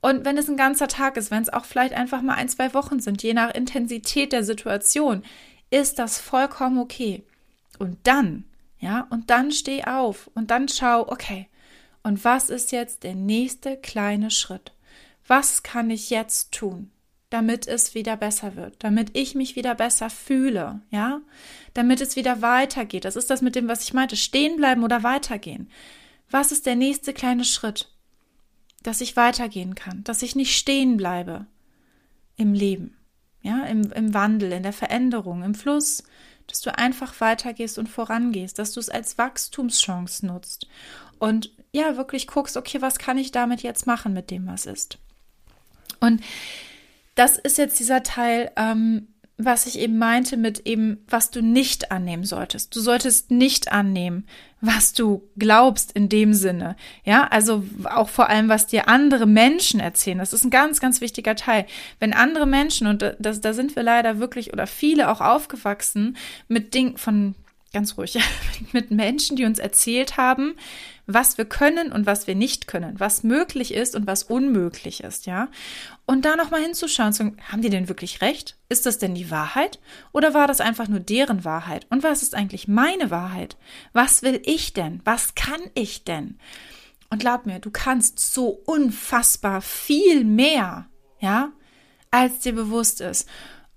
Und 0.00 0.24
wenn 0.24 0.38
es 0.38 0.48
ein 0.48 0.56
ganzer 0.56 0.86
Tag 0.86 1.16
ist, 1.16 1.30
wenn 1.30 1.42
es 1.42 1.52
auch 1.52 1.64
vielleicht 1.64 1.94
einfach 1.94 2.22
mal 2.22 2.34
ein, 2.34 2.48
zwei 2.48 2.72
Wochen 2.74 3.00
sind, 3.00 3.22
je 3.22 3.34
nach 3.34 3.52
Intensität 3.52 4.32
der 4.32 4.44
Situation, 4.44 5.24
ist 5.70 5.98
das 5.98 6.20
vollkommen 6.20 6.78
okay. 6.78 7.24
Und 7.78 7.98
dann 8.04 8.44
ja, 8.80 9.06
und 9.10 9.30
dann 9.30 9.50
steh 9.50 9.84
auf 9.84 10.30
und 10.34 10.50
dann 10.50 10.68
schau, 10.68 11.08
okay, 11.08 11.48
und 12.02 12.24
was 12.24 12.48
ist 12.48 12.72
jetzt 12.72 13.02
der 13.02 13.14
nächste 13.14 13.76
kleine 13.76 14.30
Schritt? 14.30 14.72
Was 15.26 15.62
kann 15.62 15.90
ich 15.90 16.10
jetzt 16.10 16.52
tun, 16.52 16.90
damit 17.30 17.66
es 17.66 17.94
wieder 17.94 18.16
besser 18.16 18.56
wird, 18.56 18.76
damit 18.78 19.10
ich 19.16 19.34
mich 19.34 19.56
wieder 19.56 19.74
besser 19.74 20.08
fühle, 20.08 20.80
ja? 20.90 21.20
Damit 21.74 22.00
es 22.00 22.16
wieder 22.16 22.40
weitergeht. 22.40 23.04
Das 23.04 23.16
ist 23.16 23.30
das 23.30 23.42
mit 23.42 23.54
dem, 23.54 23.68
was 23.68 23.82
ich 23.82 23.92
meinte, 23.92 24.16
stehen 24.16 24.56
bleiben 24.56 24.82
oder 24.84 25.02
weitergehen. 25.02 25.70
Was 26.30 26.52
ist 26.52 26.66
der 26.66 26.76
nächste 26.76 27.12
kleine 27.12 27.44
Schritt, 27.44 27.90
dass 28.82 29.00
ich 29.00 29.16
weitergehen 29.16 29.74
kann, 29.74 30.04
dass 30.04 30.22
ich 30.22 30.36
nicht 30.36 30.56
stehen 30.56 30.96
bleibe 30.96 31.46
im 32.36 32.54
Leben, 32.54 32.96
ja, 33.42 33.64
im, 33.64 33.92
im 33.92 34.14
Wandel, 34.14 34.52
in 34.52 34.62
der 34.62 34.72
Veränderung, 34.72 35.42
im 35.42 35.54
Fluss, 35.54 36.04
dass 36.48 36.60
du 36.60 36.76
einfach 36.76 37.20
weitergehst 37.20 37.78
und 37.78 37.88
vorangehst, 37.88 38.58
dass 38.58 38.72
du 38.72 38.80
es 38.80 38.90
als 38.90 39.18
Wachstumschance 39.18 40.26
nutzt 40.26 40.66
und 41.18 41.52
ja, 41.72 41.96
wirklich 41.96 42.26
guckst, 42.26 42.56
okay, 42.56 42.80
was 42.80 42.98
kann 42.98 43.18
ich 43.18 43.30
damit 43.30 43.62
jetzt 43.62 43.86
machen 43.86 44.12
mit 44.12 44.30
dem, 44.30 44.46
was 44.46 44.66
ist. 44.66 44.98
Und 46.00 46.22
das 47.14 47.36
ist 47.36 47.58
jetzt 47.58 47.78
dieser 47.78 48.02
Teil, 48.02 48.50
ähm, 48.56 49.08
was 49.38 49.66
ich 49.66 49.78
eben 49.78 49.98
meinte 49.98 50.36
mit 50.36 50.66
eben, 50.66 50.98
was 51.08 51.30
du 51.30 51.40
nicht 51.40 51.92
annehmen 51.92 52.24
solltest. 52.24 52.74
Du 52.74 52.80
solltest 52.80 53.30
nicht 53.30 53.70
annehmen, 53.70 54.26
was 54.60 54.92
du 54.92 55.22
glaubst 55.38 55.92
in 55.92 56.08
dem 56.08 56.34
Sinne. 56.34 56.74
Ja, 57.04 57.28
also 57.28 57.64
auch 57.84 58.08
vor 58.08 58.28
allem, 58.28 58.48
was 58.48 58.66
dir 58.66 58.88
andere 58.88 59.26
Menschen 59.26 59.78
erzählen. 59.78 60.18
Das 60.18 60.32
ist 60.32 60.44
ein 60.44 60.50
ganz, 60.50 60.80
ganz 60.80 61.00
wichtiger 61.00 61.36
Teil. 61.36 61.66
Wenn 62.00 62.12
andere 62.12 62.46
Menschen, 62.46 62.88
und 62.88 63.14
das, 63.20 63.40
da 63.40 63.52
sind 63.52 63.76
wir 63.76 63.84
leider 63.84 64.18
wirklich 64.18 64.52
oder 64.52 64.66
viele 64.66 65.08
auch 65.08 65.20
aufgewachsen 65.20 66.16
mit 66.48 66.74
Dingen 66.74 66.98
von 66.98 67.36
ganz 67.72 67.96
ruhig, 67.96 68.18
mit 68.72 68.90
Menschen, 68.90 69.36
die 69.36 69.44
uns 69.44 69.60
erzählt 69.60 70.16
haben, 70.16 70.56
was 71.08 71.38
wir 71.38 71.46
können 71.46 71.90
und 71.90 72.04
was 72.04 72.26
wir 72.26 72.34
nicht 72.34 72.68
können, 72.68 73.00
was 73.00 73.22
möglich 73.22 73.72
ist 73.72 73.96
und 73.96 74.06
was 74.06 74.24
unmöglich 74.24 75.02
ist, 75.02 75.26
ja. 75.26 75.48
Und 76.04 76.26
da 76.26 76.36
nochmal 76.36 76.60
hinzuschauen, 76.60 77.14
zu, 77.14 77.32
haben 77.50 77.62
die 77.62 77.70
denn 77.70 77.88
wirklich 77.88 78.20
recht? 78.20 78.56
Ist 78.68 78.84
das 78.84 78.98
denn 78.98 79.14
die 79.14 79.30
Wahrheit? 79.30 79.80
Oder 80.12 80.34
war 80.34 80.46
das 80.46 80.60
einfach 80.60 80.86
nur 80.86 81.00
deren 81.00 81.44
Wahrheit? 81.44 81.86
Und 81.88 82.02
was 82.02 82.22
ist 82.22 82.34
eigentlich 82.34 82.68
meine 82.68 83.10
Wahrheit? 83.10 83.56
Was 83.94 84.22
will 84.22 84.42
ich 84.44 84.74
denn? 84.74 85.00
Was 85.04 85.34
kann 85.34 85.60
ich 85.74 86.04
denn? 86.04 86.38
Und 87.08 87.20
glaub 87.20 87.46
mir, 87.46 87.58
du 87.58 87.70
kannst 87.70 88.20
so 88.20 88.48
unfassbar 88.66 89.62
viel 89.62 90.24
mehr, 90.24 90.86
ja, 91.20 91.52
als 92.10 92.40
dir 92.40 92.54
bewusst 92.54 93.00
ist 93.00 93.26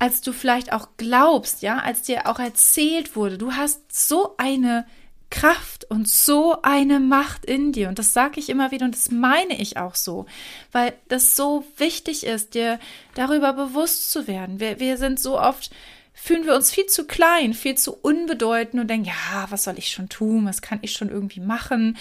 als 0.02 0.22
du 0.22 0.34
vielleicht 0.34 0.74
auch 0.74 0.88
glaubst, 0.98 1.62
ja, 1.62 1.78
als 1.78 2.02
dir 2.02 2.26
auch 2.26 2.40
erzählt 2.40 3.16
wurde, 3.16 3.38
du 3.38 3.52
hast 3.52 3.94
so 3.94 4.34
eine 4.38 4.88
Kraft 5.32 5.90
und 5.90 6.08
so 6.08 6.62
eine 6.62 7.00
Macht 7.00 7.46
in 7.46 7.72
dir. 7.72 7.90
Und 7.90 7.98
das 7.98 8.14
sage 8.14 8.40
ich 8.40 8.50
immer 8.50 8.70
wieder 8.70 8.86
und 8.86 8.96
das 8.96 9.10
meine 9.10 9.60
ich 9.60 9.78
auch 9.78 9.96
so, 9.96 10.28
weil 10.72 10.94
das 11.08 11.36
so 11.36 11.66
wichtig 11.78 12.26
ist, 12.26 12.54
dir 12.54 12.80
darüber 13.16 13.54
bewusst 13.54 14.12
zu 14.12 14.28
werden. 14.28 14.60
Wir, 14.60 14.80
wir 14.80 14.98
sind 14.98 15.20
so 15.20 15.40
oft, 15.40 15.72
fühlen 16.14 16.46
wir 16.46 16.56
uns 16.56 16.72
viel 16.72 16.86
zu 16.86 17.08
klein, 17.08 17.56
viel 17.56 17.76
zu 17.76 17.94
unbedeutend 17.94 18.80
und 18.80 18.88
denken, 18.88 19.08
ja, 19.08 19.48
was 19.50 19.64
soll 19.64 19.80
ich 19.80 19.90
schon 19.90 20.10
tun? 20.10 20.46
Was 20.46 20.62
kann 20.62 20.80
ich 20.84 20.94
schon 20.94 21.10
irgendwie 21.10 21.40
machen? 21.40 21.98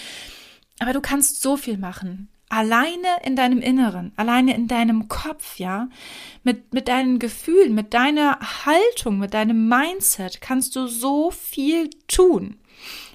Aber 0.77 0.93
du 0.93 1.01
kannst 1.01 1.41
so 1.41 1.57
viel 1.57 1.77
machen 1.77 2.29
alleine 2.51 3.07
in 3.23 3.35
deinem 3.35 3.61
Inneren, 3.61 4.11
alleine 4.17 4.53
in 4.53 4.67
deinem 4.67 5.07
Kopf, 5.07 5.57
ja, 5.57 5.87
mit, 6.43 6.73
mit 6.73 6.89
deinen 6.89 7.17
Gefühlen, 7.17 7.73
mit 7.73 7.93
deiner 7.93 8.39
Haltung, 8.65 9.19
mit 9.19 9.33
deinem 9.33 9.69
Mindset 9.69 10.41
kannst 10.41 10.75
du 10.75 10.87
so 10.87 11.31
viel 11.31 11.89
tun. 12.07 12.57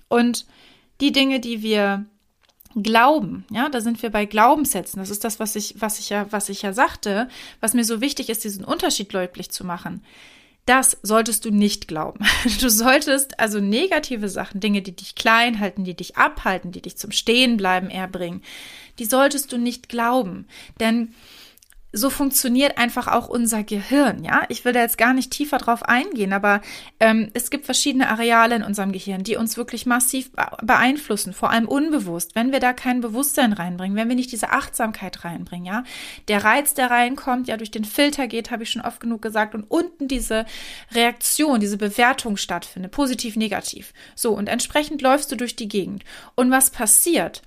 Und 0.08 0.46
die 1.00 1.12
Dinge, 1.12 1.40
die 1.40 1.62
wir 1.62 2.06
glauben, 2.82 3.46
ja, 3.50 3.68
da 3.68 3.80
sind 3.80 4.02
wir 4.02 4.10
bei 4.10 4.26
Glaubenssätzen. 4.26 5.00
Das 5.00 5.10
ist 5.10 5.24
das, 5.24 5.40
was 5.40 5.56
ich, 5.56 5.80
was 5.80 5.98
ich 5.98 6.10
ja, 6.10 6.26
was 6.30 6.48
ich 6.48 6.62
ja 6.62 6.72
sagte, 6.72 7.28
was 7.60 7.74
mir 7.74 7.84
so 7.84 8.00
wichtig 8.00 8.28
ist, 8.28 8.44
diesen 8.44 8.64
Unterschied 8.64 9.12
deutlich 9.14 9.50
zu 9.50 9.64
machen. 9.64 10.02
Das 10.66 10.98
solltest 11.02 11.44
du 11.44 11.50
nicht 11.50 11.88
glauben. 11.88 12.26
Du 12.60 12.68
solltest 12.68 13.38
also 13.38 13.60
negative 13.60 14.28
Sachen, 14.28 14.60
Dinge, 14.60 14.82
die 14.82 14.94
dich 14.94 15.14
klein 15.14 15.60
halten, 15.60 15.84
die 15.84 15.94
dich 15.94 16.16
abhalten, 16.16 16.72
die 16.72 16.82
dich 16.82 16.96
zum 16.96 17.12
Stehenbleiben 17.12 17.88
eher 17.88 18.08
bringen, 18.08 18.42
die 18.98 19.04
solltest 19.04 19.52
du 19.52 19.58
nicht 19.58 19.88
glauben. 19.88 20.46
Denn 20.80 21.14
so 21.92 22.10
funktioniert 22.10 22.78
einfach 22.78 23.08
auch 23.08 23.28
unser 23.28 23.62
Gehirn, 23.64 24.22
ja. 24.24 24.42
Ich 24.48 24.64
will 24.64 24.72
da 24.72 24.80
jetzt 24.80 24.98
gar 24.98 25.14
nicht 25.14 25.30
tiefer 25.30 25.58
drauf 25.58 25.82
eingehen, 25.82 26.32
aber 26.32 26.60
ähm, 27.00 27.30
es 27.32 27.50
gibt 27.50 27.64
verschiedene 27.64 28.08
Areale 28.08 28.56
in 28.56 28.62
unserem 28.62 28.92
Gehirn, 28.92 29.22
die 29.22 29.36
uns 29.36 29.56
wirklich 29.56 29.86
massiv 29.86 30.30
beeinflussen, 30.62 31.32
vor 31.32 31.50
allem 31.50 31.66
unbewusst. 31.66 32.34
Wenn 32.34 32.52
wir 32.52 32.60
da 32.60 32.72
kein 32.72 33.00
Bewusstsein 33.00 33.52
reinbringen, 33.52 33.96
wenn 33.96 34.08
wir 34.08 34.16
nicht 34.16 34.32
diese 34.32 34.50
Achtsamkeit 34.50 35.24
reinbringen, 35.24 35.66
ja. 35.66 35.84
Der 36.28 36.44
Reiz, 36.44 36.74
der 36.74 36.90
reinkommt, 36.90 37.48
ja 37.48 37.56
durch 37.56 37.70
den 37.70 37.84
Filter 37.84 38.26
geht, 38.26 38.50
habe 38.50 38.64
ich 38.64 38.70
schon 38.70 38.82
oft 38.82 39.00
genug 39.00 39.22
gesagt, 39.22 39.54
und 39.54 39.64
unten 39.64 40.08
diese 40.08 40.44
Reaktion, 40.92 41.60
diese 41.60 41.78
Bewertung 41.78 42.36
stattfindet, 42.36 42.92
positiv, 42.92 43.36
negativ. 43.36 43.92
So, 44.14 44.34
und 44.34 44.48
entsprechend 44.48 45.02
läufst 45.02 45.32
du 45.32 45.36
durch 45.36 45.56
die 45.56 45.68
Gegend. 45.68 46.04
Und 46.34 46.50
was 46.50 46.70
passiert? 46.70 47.42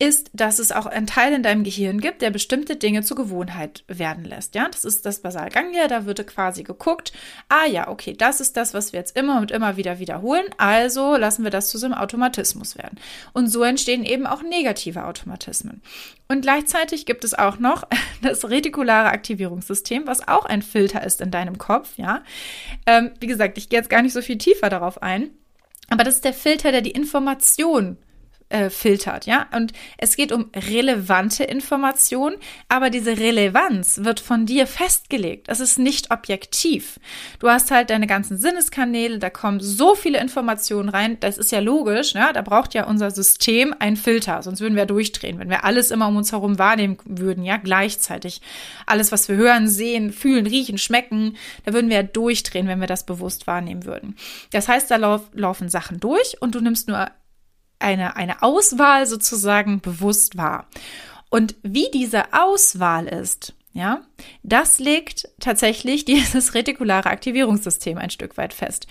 Ist, 0.00 0.30
dass 0.32 0.58
es 0.58 0.72
auch 0.72 0.86
einen 0.86 1.06
Teil 1.06 1.34
in 1.34 1.42
deinem 1.42 1.62
Gehirn 1.62 2.00
gibt, 2.00 2.22
der 2.22 2.30
bestimmte 2.30 2.76
Dinge 2.76 3.02
zur 3.02 3.18
Gewohnheit 3.18 3.84
werden 3.86 4.24
lässt. 4.24 4.54
Ja, 4.54 4.66
das 4.68 4.86
ist 4.86 5.04
das 5.04 5.20
Basalganglia, 5.20 5.88
da 5.88 6.06
wird 6.06 6.26
quasi 6.26 6.62
geguckt, 6.62 7.12
ah 7.50 7.66
ja, 7.66 7.88
okay, 7.88 8.14
das 8.14 8.40
ist 8.40 8.56
das, 8.56 8.72
was 8.72 8.92
wir 8.92 9.00
jetzt 9.00 9.14
immer 9.16 9.40
und 9.40 9.50
immer 9.50 9.76
wieder 9.76 9.98
wiederholen, 9.98 10.46
also 10.56 11.16
lassen 11.16 11.44
wir 11.44 11.50
das 11.50 11.68
zu 11.70 11.76
so 11.76 11.86
einem 11.86 11.94
Automatismus 11.94 12.78
werden. 12.78 12.98
Und 13.34 13.48
so 13.48 13.62
entstehen 13.62 14.04
eben 14.04 14.26
auch 14.26 14.42
negative 14.42 15.04
Automatismen. 15.04 15.82
Und 16.28 16.42
gleichzeitig 16.42 17.04
gibt 17.04 17.24
es 17.24 17.34
auch 17.34 17.58
noch 17.58 17.86
das 18.22 18.48
retikulare 18.48 19.10
Aktivierungssystem, 19.10 20.06
was 20.06 20.26
auch 20.26 20.46
ein 20.46 20.62
Filter 20.62 21.04
ist 21.04 21.20
in 21.20 21.30
deinem 21.30 21.58
Kopf, 21.58 21.98
ja. 21.98 22.22
Ähm, 22.86 23.10
wie 23.20 23.26
gesagt, 23.26 23.58
ich 23.58 23.68
gehe 23.68 23.78
jetzt 23.78 23.90
gar 23.90 24.00
nicht 24.00 24.14
so 24.14 24.22
viel 24.22 24.38
tiefer 24.38 24.70
darauf 24.70 25.02
ein. 25.02 25.30
Aber 25.90 26.04
das 26.04 26.14
ist 26.14 26.24
der 26.24 26.32
Filter, 26.32 26.72
der 26.72 26.80
die 26.80 26.92
Information 26.92 27.98
äh, 28.50 28.68
filtert, 28.68 29.26
ja. 29.26 29.46
Und 29.54 29.72
es 29.96 30.16
geht 30.16 30.32
um 30.32 30.50
relevante 30.54 31.44
Informationen, 31.44 32.36
aber 32.68 32.90
diese 32.90 33.16
Relevanz 33.16 34.00
wird 34.02 34.20
von 34.20 34.44
dir 34.44 34.66
festgelegt. 34.66 35.46
Es 35.48 35.60
ist 35.60 35.78
nicht 35.78 36.10
objektiv. 36.10 36.98
Du 37.38 37.48
hast 37.48 37.70
halt 37.70 37.90
deine 37.90 38.06
ganzen 38.06 38.36
Sinneskanäle, 38.36 39.18
da 39.18 39.30
kommen 39.30 39.60
so 39.60 39.94
viele 39.94 40.20
Informationen 40.20 40.88
rein. 40.88 41.18
Das 41.20 41.38
ist 41.38 41.52
ja 41.52 41.60
logisch, 41.60 42.14
ja. 42.14 42.32
Da 42.32 42.42
braucht 42.42 42.74
ja 42.74 42.86
unser 42.86 43.10
System 43.10 43.74
einen 43.78 43.96
Filter, 43.96 44.42
sonst 44.42 44.60
würden 44.60 44.76
wir 44.76 44.86
durchdrehen, 44.86 45.38
wenn 45.38 45.48
wir 45.48 45.64
alles 45.64 45.90
immer 45.90 46.08
um 46.08 46.16
uns 46.16 46.32
herum 46.32 46.58
wahrnehmen 46.58 46.98
würden, 47.04 47.44
ja, 47.44 47.56
gleichzeitig. 47.56 48.40
Alles, 48.84 49.12
was 49.12 49.28
wir 49.28 49.36
hören, 49.36 49.68
sehen, 49.68 50.12
fühlen, 50.12 50.46
riechen, 50.46 50.78
schmecken, 50.78 51.36
da 51.64 51.72
würden 51.72 51.88
wir 51.88 51.98
ja 51.98 52.02
durchdrehen, 52.02 52.66
wenn 52.66 52.80
wir 52.80 52.88
das 52.88 53.06
bewusst 53.06 53.46
wahrnehmen 53.46 53.84
würden. 53.84 54.16
Das 54.50 54.66
heißt, 54.66 54.90
da 54.90 54.96
lauf, 54.96 55.22
laufen 55.34 55.68
Sachen 55.68 56.00
durch 56.00 56.36
und 56.40 56.56
du 56.56 56.60
nimmst 56.60 56.88
nur 56.88 57.08
eine, 57.80 58.16
eine 58.16 58.42
Auswahl 58.42 59.06
sozusagen 59.06 59.80
bewusst 59.80 60.36
wahr. 60.36 60.66
Und 61.30 61.54
wie 61.62 61.88
diese 61.92 62.32
Auswahl 62.32 63.06
ist, 63.06 63.54
ja, 63.72 64.02
das 64.42 64.80
legt 64.80 65.28
tatsächlich 65.38 66.04
dieses 66.06 66.54
retikulare 66.54 67.10
Aktivierungssystem 67.10 67.98
ein 67.98 68.10
Stück 68.10 68.36
weit 68.36 68.52
fest. 68.52 68.86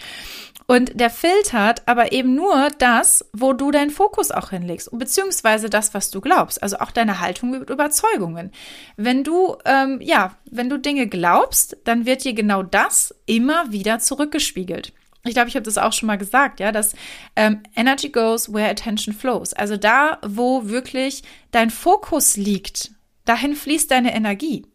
Und 0.68 1.00
der 1.00 1.10
filtert 1.10 1.88
aber 1.88 2.12
eben 2.12 2.36
nur 2.36 2.70
das, 2.78 3.26
wo 3.34 3.54
du 3.54 3.72
deinen 3.72 3.90
Fokus 3.90 4.30
auch 4.30 4.52
hinlegst, 4.52 4.92
beziehungsweise 4.94 5.68
das, 5.68 5.96
was 5.96 6.12
du 6.12 6.22
glaubst, 6.22 6.62
also 6.62 6.78
auch 6.78 6.92
deine 6.92 7.20
Haltung 7.20 7.54
und 7.54 7.70
Überzeugungen. 7.72 8.52
Wenn 8.96 9.24
du, 9.24 9.58
ähm, 9.66 10.00
ja, 10.00 10.36
wenn 10.46 10.70
du 10.70 10.78
Dinge 10.78 11.08
glaubst, 11.08 11.76
dann 11.86 12.06
wird 12.06 12.24
dir 12.24 12.34
genau 12.34 12.62
das 12.62 13.16
immer 13.26 13.72
wieder 13.72 13.98
zurückgespiegelt 13.98 14.94
ich 15.30 15.36
glaube, 15.36 15.50
ich 15.50 15.56
habe 15.56 15.64
das 15.64 15.78
auch 15.78 15.94
schon 15.94 16.08
mal 16.08 16.18
gesagt, 16.18 16.60
ja, 16.60 16.72
dass 16.72 16.94
ähm, 17.36 17.64
Energy 17.76 18.10
goes 18.10 18.52
where 18.52 18.70
attention 18.70 19.14
flows. 19.14 19.54
Also 19.54 19.78
da, 19.78 20.20
wo 20.26 20.68
wirklich 20.68 21.24
dein 21.52 21.70
Fokus 21.70 22.36
liegt, 22.36 22.92
dahin 23.26 23.56
fließt 23.56 23.90
deine 23.92 24.14
Energie. 24.14 24.66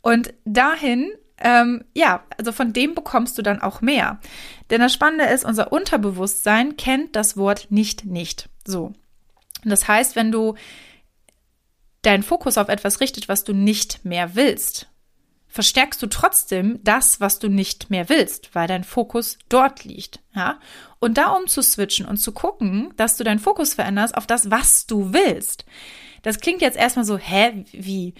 Und 0.00 0.34
dahin, 0.44 1.12
ähm, 1.38 1.84
ja, 1.94 2.24
also 2.38 2.52
von 2.52 2.72
dem 2.72 2.94
bekommst 2.94 3.36
du 3.38 3.42
dann 3.42 3.60
auch 3.60 3.80
mehr. 3.80 4.20
Denn 4.70 4.80
das 4.80 4.92
Spannende 4.92 5.26
ist, 5.26 5.44
unser 5.44 5.72
Unterbewusstsein 5.72 6.76
kennt 6.76 7.16
das 7.16 7.36
Wort 7.36 7.66
nicht 7.70 8.04
nicht. 8.04 8.48
So. 8.66 8.92
Und 9.64 9.70
das 9.70 9.86
heißt, 9.86 10.16
wenn 10.16 10.32
du 10.32 10.54
deinen 12.02 12.22
Fokus 12.22 12.58
auf 12.58 12.68
etwas 12.68 13.00
richtet, 13.00 13.28
was 13.28 13.44
du 13.44 13.52
nicht 13.52 14.04
mehr 14.04 14.34
willst, 14.34 14.88
verstärkst 15.52 16.02
du 16.02 16.06
trotzdem 16.06 16.80
das, 16.82 17.20
was 17.20 17.38
du 17.38 17.48
nicht 17.48 17.90
mehr 17.90 18.08
willst, 18.08 18.54
weil 18.54 18.66
dein 18.66 18.84
Fokus 18.84 19.38
dort 19.50 19.84
liegt, 19.84 20.20
ja? 20.34 20.58
Und 20.98 21.18
da 21.18 21.28
umzuswitchen 21.28 22.06
und 22.06 22.16
zu 22.16 22.32
gucken, 22.32 22.94
dass 22.96 23.18
du 23.18 23.24
deinen 23.24 23.38
Fokus 23.38 23.74
veränderst 23.74 24.16
auf 24.16 24.26
das, 24.26 24.50
was 24.50 24.86
du 24.86 25.12
willst. 25.12 25.66
Das 26.22 26.40
klingt 26.40 26.62
jetzt 26.62 26.78
erstmal 26.78 27.04
so, 27.04 27.18
hä, 27.18 27.64
wie? 27.72 28.14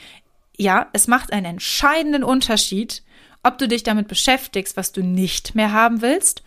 Ja, 0.59 0.91
es 0.93 1.09
macht 1.09 1.33
einen 1.33 1.47
entscheidenden 1.47 2.23
Unterschied, 2.23 3.03
ob 3.43 3.57
du 3.57 3.67
dich 3.67 3.83
damit 3.83 4.09
beschäftigst, 4.09 4.77
was 4.77 4.93
du 4.93 5.03
nicht 5.03 5.55
mehr 5.55 5.73
haben 5.73 6.03
willst 6.03 6.43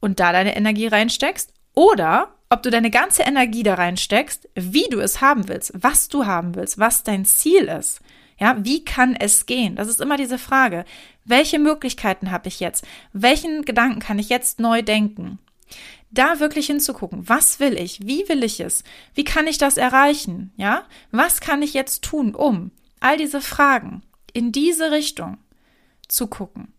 und 0.00 0.18
da 0.18 0.32
deine 0.32 0.56
Energie 0.56 0.88
reinsteckst 0.88 1.52
oder 1.72 2.34
ob 2.50 2.64
du 2.64 2.70
deine 2.70 2.90
ganze 2.90 3.22
Energie 3.22 3.62
da 3.62 3.74
reinsteckst, 3.74 4.48
wie 4.56 4.88
du 4.90 4.98
es 4.98 5.20
haben 5.20 5.46
willst, 5.46 5.72
was 5.74 6.08
du 6.08 6.26
haben 6.26 6.56
willst, 6.56 6.78
was 6.78 7.04
dein 7.04 7.24
Ziel 7.24 7.64
ist. 7.64 8.00
Ja, 8.38 8.56
wie 8.60 8.84
kann 8.84 9.16
es 9.16 9.46
gehen? 9.46 9.76
Das 9.76 9.88
ist 9.88 10.00
immer 10.00 10.16
diese 10.16 10.38
Frage. 10.38 10.84
Welche 11.24 11.58
Möglichkeiten 11.58 12.30
habe 12.30 12.48
ich 12.48 12.60
jetzt? 12.60 12.86
Welchen 13.12 13.64
Gedanken 13.64 14.00
kann 14.00 14.18
ich 14.18 14.28
jetzt 14.28 14.60
neu 14.60 14.82
denken? 14.82 15.38
Da 16.10 16.38
wirklich 16.38 16.66
hinzugucken. 16.66 17.28
Was 17.28 17.60
will 17.60 17.74
ich? 17.74 18.06
Wie 18.06 18.28
will 18.28 18.44
ich 18.44 18.60
es? 18.60 18.84
Wie 19.14 19.24
kann 19.24 19.46
ich 19.46 19.58
das 19.58 19.76
erreichen? 19.76 20.52
Ja? 20.56 20.84
Was 21.10 21.40
kann 21.40 21.62
ich 21.62 21.74
jetzt 21.74 22.02
tun, 22.02 22.34
um 22.34 22.70
all 23.00 23.16
diese 23.16 23.40
Fragen 23.40 24.02
in 24.32 24.52
diese 24.52 24.90
Richtung 24.90 25.38
zu 26.08 26.26
gucken? 26.26 26.72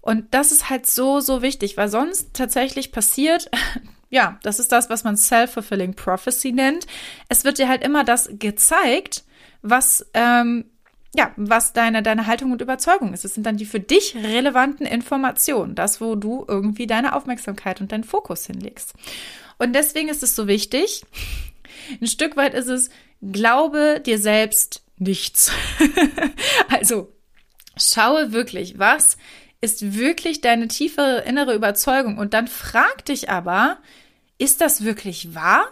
Und 0.00 0.34
das 0.34 0.52
ist 0.52 0.68
halt 0.68 0.86
so, 0.86 1.20
so 1.20 1.40
wichtig, 1.40 1.76
weil 1.76 1.88
sonst 1.88 2.34
tatsächlich 2.34 2.92
passiert, 2.92 3.50
ja, 4.10 4.38
das 4.42 4.58
ist 4.58 4.72
das, 4.72 4.90
was 4.90 5.04
man 5.04 5.16
Self-Fulfilling 5.16 5.94
Prophecy 5.94 6.52
nennt. 6.52 6.86
Es 7.28 7.44
wird 7.44 7.58
dir 7.58 7.68
halt 7.68 7.82
immer 7.82 8.04
das 8.04 8.28
gezeigt, 8.32 9.24
was 9.62 10.06
ähm, 10.12 10.66
ja, 11.14 11.32
was 11.36 11.72
deine, 11.72 12.02
deine 12.02 12.26
Haltung 12.26 12.52
und 12.52 12.60
Überzeugung 12.60 13.14
ist. 13.14 13.24
Es 13.24 13.34
sind 13.34 13.44
dann 13.46 13.56
die 13.56 13.66
für 13.66 13.80
dich 13.80 14.16
relevanten 14.16 14.84
Informationen, 14.84 15.74
das, 15.74 16.00
wo 16.00 16.16
du 16.16 16.44
irgendwie 16.48 16.86
deine 16.86 17.14
Aufmerksamkeit 17.14 17.80
und 17.80 17.92
deinen 17.92 18.04
Fokus 18.04 18.46
hinlegst. 18.46 18.94
Und 19.58 19.74
deswegen 19.74 20.08
ist 20.08 20.24
es 20.24 20.34
so 20.34 20.48
wichtig, 20.48 21.04
ein 22.00 22.08
Stück 22.08 22.36
weit 22.36 22.54
ist 22.54 22.66
es, 22.66 22.90
glaube 23.22 24.02
dir 24.04 24.18
selbst 24.18 24.84
nichts. 24.98 25.52
also, 26.68 27.12
schaue 27.76 28.32
wirklich, 28.32 28.78
was 28.78 29.16
ist 29.60 29.96
wirklich 29.96 30.40
deine 30.40 30.68
tiefe 30.68 31.22
innere 31.26 31.54
Überzeugung. 31.54 32.18
Und 32.18 32.34
dann 32.34 32.48
frag 32.48 33.04
dich 33.04 33.30
aber, 33.30 33.78
ist 34.36 34.60
das 34.60 34.84
wirklich 34.84 35.34
wahr? 35.34 35.66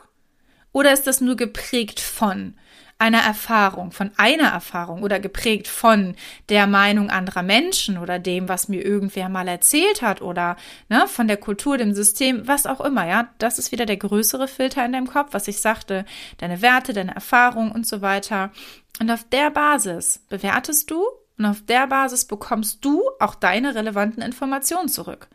Oder 0.72 0.92
ist 0.92 1.06
das 1.06 1.20
nur 1.20 1.36
geprägt 1.36 2.00
von? 2.00 2.54
Einer 3.02 3.18
Erfahrung, 3.18 3.90
von 3.90 4.12
einer 4.16 4.50
Erfahrung 4.50 5.02
oder 5.02 5.18
geprägt 5.18 5.66
von 5.66 6.14
der 6.48 6.68
Meinung 6.68 7.10
anderer 7.10 7.42
Menschen 7.42 7.98
oder 7.98 8.20
dem, 8.20 8.48
was 8.48 8.68
mir 8.68 8.84
irgendwer 8.84 9.28
mal 9.28 9.48
erzählt 9.48 10.02
hat 10.02 10.22
oder 10.22 10.56
ne, 10.88 11.08
von 11.08 11.26
der 11.26 11.36
Kultur, 11.36 11.76
dem 11.76 11.94
System, 11.94 12.46
was 12.46 12.64
auch 12.64 12.80
immer, 12.80 13.04
ja. 13.08 13.28
Das 13.38 13.58
ist 13.58 13.72
wieder 13.72 13.86
der 13.86 13.96
größere 13.96 14.46
Filter 14.46 14.84
in 14.84 14.92
deinem 14.92 15.08
Kopf, 15.08 15.30
was 15.32 15.48
ich 15.48 15.60
sagte, 15.60 16.04
deine 16.38 16.62
Werte, 16.62 16.92
deine 16.92 17.12
Erfahrung 17.12 17.72
und 17.72 17.88
so 17.88 18.02
weiter. 18.02 18.52
Und 19.00 19.10
auf 19.10 19.24
der 19.24 19.50
Basis 19.50 20.20
bewertest 20.28 20.88
du 20.88 21.04
und 21.38 21.46
auf 21.46 21.60
der 21.60 21.88
Basis 21.88 22.24
bekommst 22.24 22.84
du 22.84 23.02
auch 23.18 23.34
deine 23.34 23.74
relevanten 23.74 24.22
Informationen 24.22 24.88
zurück. 24.88 25.26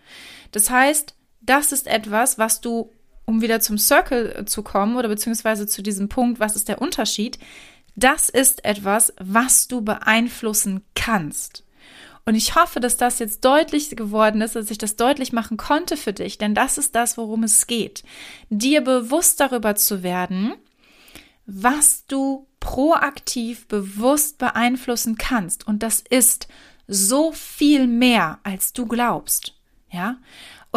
Das 0.53 0.69
heißt, 0.69 1.15
das 1.41 1.73
ist 1.73 1.87
etwas, 1.87 2.37
was 2.37 2.61
du 2.61 2.93
um 3.27 3.41
wieder 3.41 3.59
zum 3.59 3.77
Circle 3.77 4.45
zu 4.45 4.63
kommen 4.63 4.95
oder 4.95 5.09
beziehungsweise 5.09 5.67
zu 5.67 5.83
diesem 5.83 6.09
Punkt, 6.09 6.39
was 6.39 6.55
ist 6.55 6.69
der 6.69 6.81
Unterschied? 6.81 7.37
Das 7.95 8.29
ist 8.29 8.65
etwas, 8.65 9.13
was 9.19 9.67
du 9.67 9.81
beeinflussen 9.81 10.83
kannst. 10.95 11.63
Und 12.25 12.35
ich 12.35 12.55
hoffe, 12.55 12.79
dass 12.79 12.97
das 12.97 13.19
jetzt 13.19 13.45
deutlich 13.45 13.89
geworden 13.95 14.41
ist, 14.41 14.55
dass 14.55 14.71
ich 14.71 14.77
das 14.77 14.95
deutlich 14.95 15.33
machen 15.33 15.57
konnte 15.57 15.97
für 15.97 16.13
dich, 16.13 16.37
denn 16.37 16.55
das 16.55 16.77
ist 16.77 16.95
das, 16.95 17.17
worum 17.17 17.43
es 17.43 17.67
geht. 17.67 18.03
Dir 18.49 18.81
bewusst 18.81 19.39
darüber 19.39 19.75
zu 19.75 20.03
werden, 20.03 20.53
was 21.45 22.05
du 22.05 22.47
proaktiv 22.59 23.67
bewusst 23.67 24.37
beeinflussen 24.37 25.17
kannst. 25.17 25.67
Und 25.67 25.83
das 25.83 26.01
ist 26.01 26.47
so 26.87 27.31
viel 27.31 27.87
mehr, 27.87 28.39
als 28.43 28.73
du 28.73 28.85
glaubst. 28.85 29.53
Ja? 29.91 30.17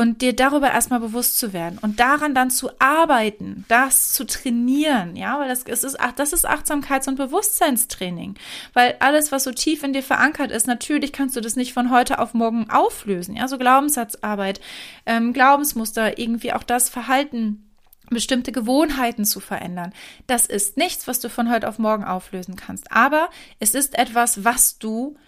Und 0.01 0.23
dir 0.23 0.35
darüber 0.35 0.71
erstmal 0.71 1.01
bewusst 1.01 1.39
zu 1.39 1.53
werden 1.53 1.79
und 1.79 2.01
daran 2.01 2.35
dann 2.35 2.51
zu 2.51 2.71
arbeiten, 2.79 3.67
das 3.69 4.15
zu 4.15 4.25
trainieren, 4.25 5.15
ja, 5.15 5.39
weil 5.39 5.49
das, 5.49 5.65
ist, 5.65 5.99
das 6.17 6.33
ist 6.33 6.49
Achtsamkeits- 6.49 7.07
und 7.07 7.17
Bewusstseinstraining, 7.17 8.37
weil 8.73 8.97
alles, 9.01 9.31
was 9.31 9.45
so 9.45 9.53
tief 9.53 9.83
in 9.83 9.93
dir 9.93 10.03
verankert 10.03 10.53
ist, 10.53 10.67
natürlich 10.67 11.13
kannst 11.13 11.37
du 11.37 11.43
das 11.43 11.55
nicht 11.55 11.75
von 11.75 11.91
heute 11.91 12.19
auf 12.19 12.33
morgen 12.33 12.71
auflösen, 12.71 13.37
ja, 13.37 13.47
so 13.47 13.59
Glaubenssatzarbeit, 13.59 14.63
ähm, 15.05 15.35
Glaubensmuster, 15.35 16.17
irgendwie 16.19 16.55
auch 16.55 16.63
das 16.63 16.89
Verhalten, 16.89 17.71
bestimmte 18.09 18.53
Gewohnheiten 18.53 19.27
zu 19.27 19.39
verändern. 19.39 19.93
Das 20.27 20.47
ist 20.47 20.79
nichts, 20.79 21.09
was 21.09 21.21
du 21.21 21.29
von 21.29 21.51
heute 21.51 21.69
auf 21.69 21.79
morgen 21.79 22.05
auflösen 22.05 22.57
kannst, 22.57 22.91
aber 22.91 23.29
es 23.59 23.75
ist 23.75 23.99
etwas, 23.99 24.45
was 24.45 24.79
du 24.79 25.19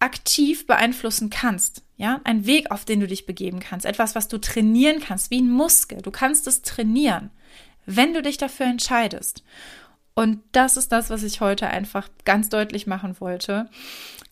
aktiv 0.00 0.66
beeinflussen 0.66 1.30
kannst. 1.30 1.82
Ja, 1.98 2.20
ein 2.22 2.46
Weg, 2.46 2.70
auf 2.70 2.84
den 2.84 3.00
du 3.00 3.08
dich 3.08 3.26
begeben 3.26 3.58
kannst, 3.58 3.84
etwas, 3.84 4.14
was 4.14 4.28
du 4.28 4.38
trainieren 4.38 5.00
kannst, 5.00 5.32
wie 5.32 5.40
ein 5.40 5.50
Muskel. 5.50 6.00
Du 6.00 6.12
kannst 6.12 6.46
es 6.46 6.62
trainieren, 6.62 7.30
wenn 7.86 8.14
du 8.14 8.22
dich 8.22 8.38
dafür 8.38 8.66
entscheidest. 8.66 9.42
Und 10.14 10.40
das 10.52 10.76
ist 10.76 10.90
das, 10.90 11.10
was 11.10 11.24
ich 11.24 11.40
heute 11.40 11.68
einfach 11.68 12.08
ganz 12.24 12.48
deutlich 12.48 12.86
machen 12.86 13.16
wollte. 13.20 13.68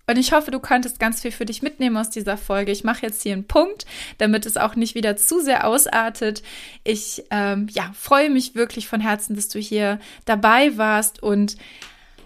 Und 0.08 0.16
ich 0.16 0.32
hoffe, 0.32 0.52
du 0.52 0.60
konntest 0.60 1.00
ganz 1.00 1.22
viel 1.22 1.32
für 1.32 1.44
dich 1.44 1.62
mitnehmen 1.62 1.96
aus 1.96 2.10
dieser 2.10 2.36
Folge. 2.36 2.70
Ich 2.70 2.84
mache 2.84 3.02
jetzt 3.02 3.22
hier 3.22 3.32
einen 3.32 3.48
Punkt, 3.48 3.84
damit 4.18 4.46
es 4.46 4.56
auch 4.56 4.76
nicht 4.76 4.94
wieder 4.94 5.16
zu 5.16 5.40
sehr 5.40 5.66
ausartet. 5.66 6.44
Ich 6.84 7.24
ähm, 7.30 7.66
ja, 7.70 7.92
freue 7.98 8.30
mich 8.30 8.54
wirklich 8.54 8.86
von 8.86 9.00
Herzen, 9.00 9.34
dass 9.34 9.48
du 9.48 9.58
hier 9.58 9.98
dabei 10.24 10.76
warst 10.76 11.20
und 11.20 11.56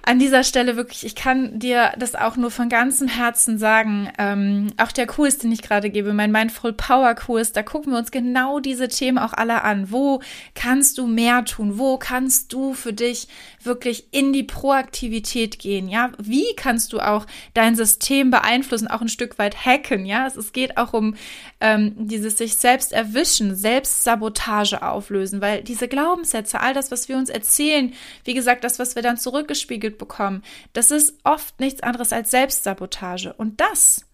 an 0.03 0.19
dieser 0.19 0.45
Stelle 0.45 0.77
wirklich, 0.77 1.05
ich 1.05 1.15
kann 1.15 1.59
dir 1.59 1.93
das 1.99 2.15
auch 2.15 2.37
nur 2.37 2.51
von 2.51 2.69
ganzem 2.69 3.07
Herzen 3.07 3.59
sagen. 3.59 4.11
Ähm, 4.19 4.73
auch 4.79 4.93
der 4.93 5.07
Kurs, 5.07 5.39
den 5.39 5.53
ich 5.53 5.63
gerade 5.63 5.91
gebe, 5.91 6.13
mein 6.15 6.33
Mindful 6.33 6.73
Power 6.73 7.15
Kurs, 7.15 7.53
da 7.53 7.63
gucken 7.63 7.93
wir 7.93 7.99
uns 7.99 8.11
genau 8.11 8.61
diese 8.61 8.89
Themen 8.89 9.19
auch 9.19 9.35
alle 9.35 9.63
an. 9.63 9.91
Wo 9.91 10.21
kannst 10.55 10.99
du 10.99 11.07
mehr 11.07 11.45
tun? 11.45 11.79
Wo 11.79 11.99
kannst 11.99 12.53
du 12.53 12.73
für 12.73 12.93
dich 12.93 13.29
wirklich 13.63 14.07
in 14.11 14.33
die 14.33 14.43
Proaktivität 14.43 15.59
gehen? 15.59 15.89
Ja, 15.89 16.13
wie 16.19 16.55
kannst 16.57 16.93
du 16.93 17.01
auch 17.01 17.27
dein 17.53 17.77
System 17.77 18.31
beeinflussen, 18.31 18.89
auch 18.89 19.03
ein 19.03 19.09
Stück 19.09 19.39
weit 19.39 19.67
hacken? 19.67 20.07
Ja, 20.07 20.27
es, 20.27 20.37
es 20.37 20.53
geht 20.53 20.79
auch 20.79 20.95
um 20.95 21.15
ähm, 21.61 21.93
dieses 21.97 22.39
sich 22.39 22.57
selbst 22.57 22.93
erwischen, 22.93 23.55
Selbstsabotage 23.55 24.83
auflösen, 24.83 25.41
weil 25.43 25.63
diese 25.63 25.89
Glaubenssätze, 25.89 26.61
all 26.61 26.73
das, 26.73 26.91
was 26.91 27.09
wir 27.09 27.17
uns 27.17 27.29
erzählen, 27.29 27.93
wie 28.25 28.35
gesagt, 28.35 28.65
das, 28.65 28.79
was 28.79 28.95
wir 28.95 29.03
dann 29.03 29.19
zurückgespiegelt 29.19 29.90
gespiegelt 29.91 29.99
bekommen, 29.99 30.43
das 30.73 30.91
ist 30.91 31.15
oft 31.25 31.59
nichts 31.61 31.83
anderes 31.83 32.13
als 32.13 32.31
Selbstsabotage. 32.31 33.33
Und 33.33 33.61
das 33.61 34.07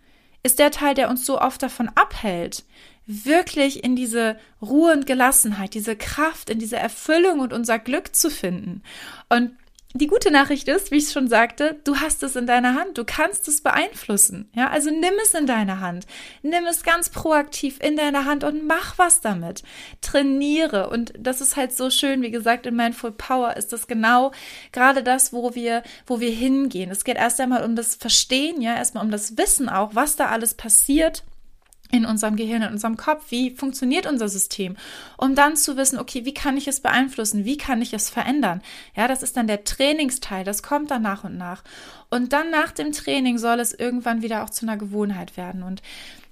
ist 0.42 0.58
der 0.58 0.70
Teil, 0.70 0.94
der 0.94 1.08
uns 1.08 1.26
so 1.26 1.40
oft 1.40 1.62
davon 1.62 1.90
abhält, 1.94 2.64
wirklich 3.06 3.84
in 3.84 3.94
diese 3.94 4.36
Ruhe 4.60 4.92
und 4.92 5.06
Gelassenheit, 5.06 5.74
diese 5.74 5.96
Kraft, 5.96 6.50
in 6.50 6.58
diese 6.58 6.76
Erfüllung 6.76 7.40
und 7.40 7.52
unser 7.52 7.78
Glück 7.78 8.14
zu 8.14 8.30
finden. 8.30 8.82
Und 9.28 9.52
die 9.98 10.06
gute 10.06 10.30
Nachricht 10.30 10.68
ist, 10.68 10.90
wie 10.90 10.96
ich 10.96 11.11
schon 11.11 11.28
sagte, 11.28 11.76
du 11.85 11.96
hast 11.96 12.22
es 12.22 12.37
in 12.37 12.46
deiner 12.46 12.74
Hand, 12.74 12.98
du 12.98 13.04
kannst 13.04 13.48
es 13.48 13.61
beeinflussen. 13.61 14.48
Ja, 14.54 14.68
also 14.70 14.90
nimm 14.90 15.14
es 15.22 15.35
in 15.35 15.46
deine 15.46 15.80
Hand. 15.80 16.06
Nimm 16.42 16.64
es 16.66 16.82
ganz 16.82 17.11
proaktiv 17.11 17.78
in 17.80 17.96
deine 17.96 18.24
Hand 18.24 18.44
und 18.44 18.66
mach 18.66 18.98
was 18.98 19.20
damit. 19.20 19.62
Trainiere. 20.00 20.90
Und 20.90 21.12
das 21.18 21.40
ist 21.40 21.56
halt 21.56 21.76
so 21.76 21.90
schön, 21.90 22.22
wie 22.22 22.30
gesagt, 22.30 22.66
in 22.66 22.76
Mindful 22.76 23.12
Power 23.12 23.56
ist 23.56 23.72
das 23.72 23.87
genau 23.87 24.32
gerade 24.72 25.02
das, 25.02 25.32
wo 25.32 25.54
wir, 25.54 25.82
wo 26.06 26.20
wir 26.20 26.30
hingehen. 26.30 26.90
Es 26.90 27.04
geht 27.04 27.16
erst 27.16 27.40
einmal 27.40 27.64
um 27.64 27.76
das 27.76 27.94
Verstehen, 27.94 28.61
ja, 28.61 28.74
erstmal 28.74 29.04
um 29.04 29.11
das 29.11 29.37
Wissen 29.37 29.68
auch, 29.68 29.94
was 29.94 30.16
da 30.16 30.28
alles 30.28 30.54
passiert 30.54 31.24
in 31.90 32.05
unserem 32.05 32.37
Gehirn, 32.37 32.62
in 32.62 32.72
unserem 32.72 32.96
Kopf, 32.96 33.27
wie 33.31 33.51
funktioniert 33.51 34.07
unser 34.07 34.29
System, 34.29 34.77
um 35.16 35.35
dann 35.35 35.57
zu 35.57 35.77
wissen, 35.77 35.99
okay, 35.99 36.25
wie 36.25 36.35
kann 36.35 36.57
ich 36.57 36.68
es 36.68 36.81
beeinflussen, 36.81 37.44
wie 37.44 37.57
kann 37.57 37.83
ich 37.83 37.92
es 37.92 38.11
verändern. 38.11 38.62
Ja, 38.96 39.09
das 39.09 39.22
ist 39.22 39.37
dann 39.37 39.46
der 39.46 39.64
Trainingsteil, 39.64 40.44
das 40.44 40.62
kommt 40.62 40.90
dann 40.90 41.03
nach 41.03 41.25
und 41.25 41.37
nach. 41.37 41.62
Und 42.11 42.33
dann 42.33 42.51
nach 42.51 42.72
dem 42.72 42.92
Training 42.92 43.38
soll 43.38 43.61
es 43.61 43.72
irgendwann 43.72 44.22
wieder 44.22 44.44
auch 44.44 44.51
zu 44.51 44.66
einer 44.66 44.77
Gewohnheit 44.77 45.37
werden. 45.37 45.62
Und 45.62 45.83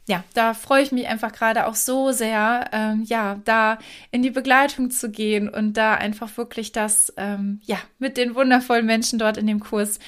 ja, 0.07 0.23
da 0.35 0.53
freue 0.53 0.83
ich 0.83 0.93
mich 0.93 1.09
einfach 1.09 1.33
gerade 1.33 1.67
auch 1.67 1.75
so 1.75 2.13
sehr, 2.13 2.69
ähm, 2.73 3.05
ja, 3.07 3.41
da 3.45 3.79
in 4.11 4.23
die 4.23 4.31
Begleitung 4.31 4.91
zu 4.91 5.11
gehen 5.11 5.49
und 5.49 5.75
da 5.75 5.95
einfach 5.95 6.37
wirklich 6.37 6.73
das, 6.73 7.13
ähm, 7.17 7.61
ja, 7.65 7.79
mit 7.99 8.19
den 8.19 8.35
wundervollen 8.35 8.85
Menschen 8.85 9.19
dort 9.19 9.39
in 9.39 9.47
dem 9.47 9.61
Kurs 9.61 9.99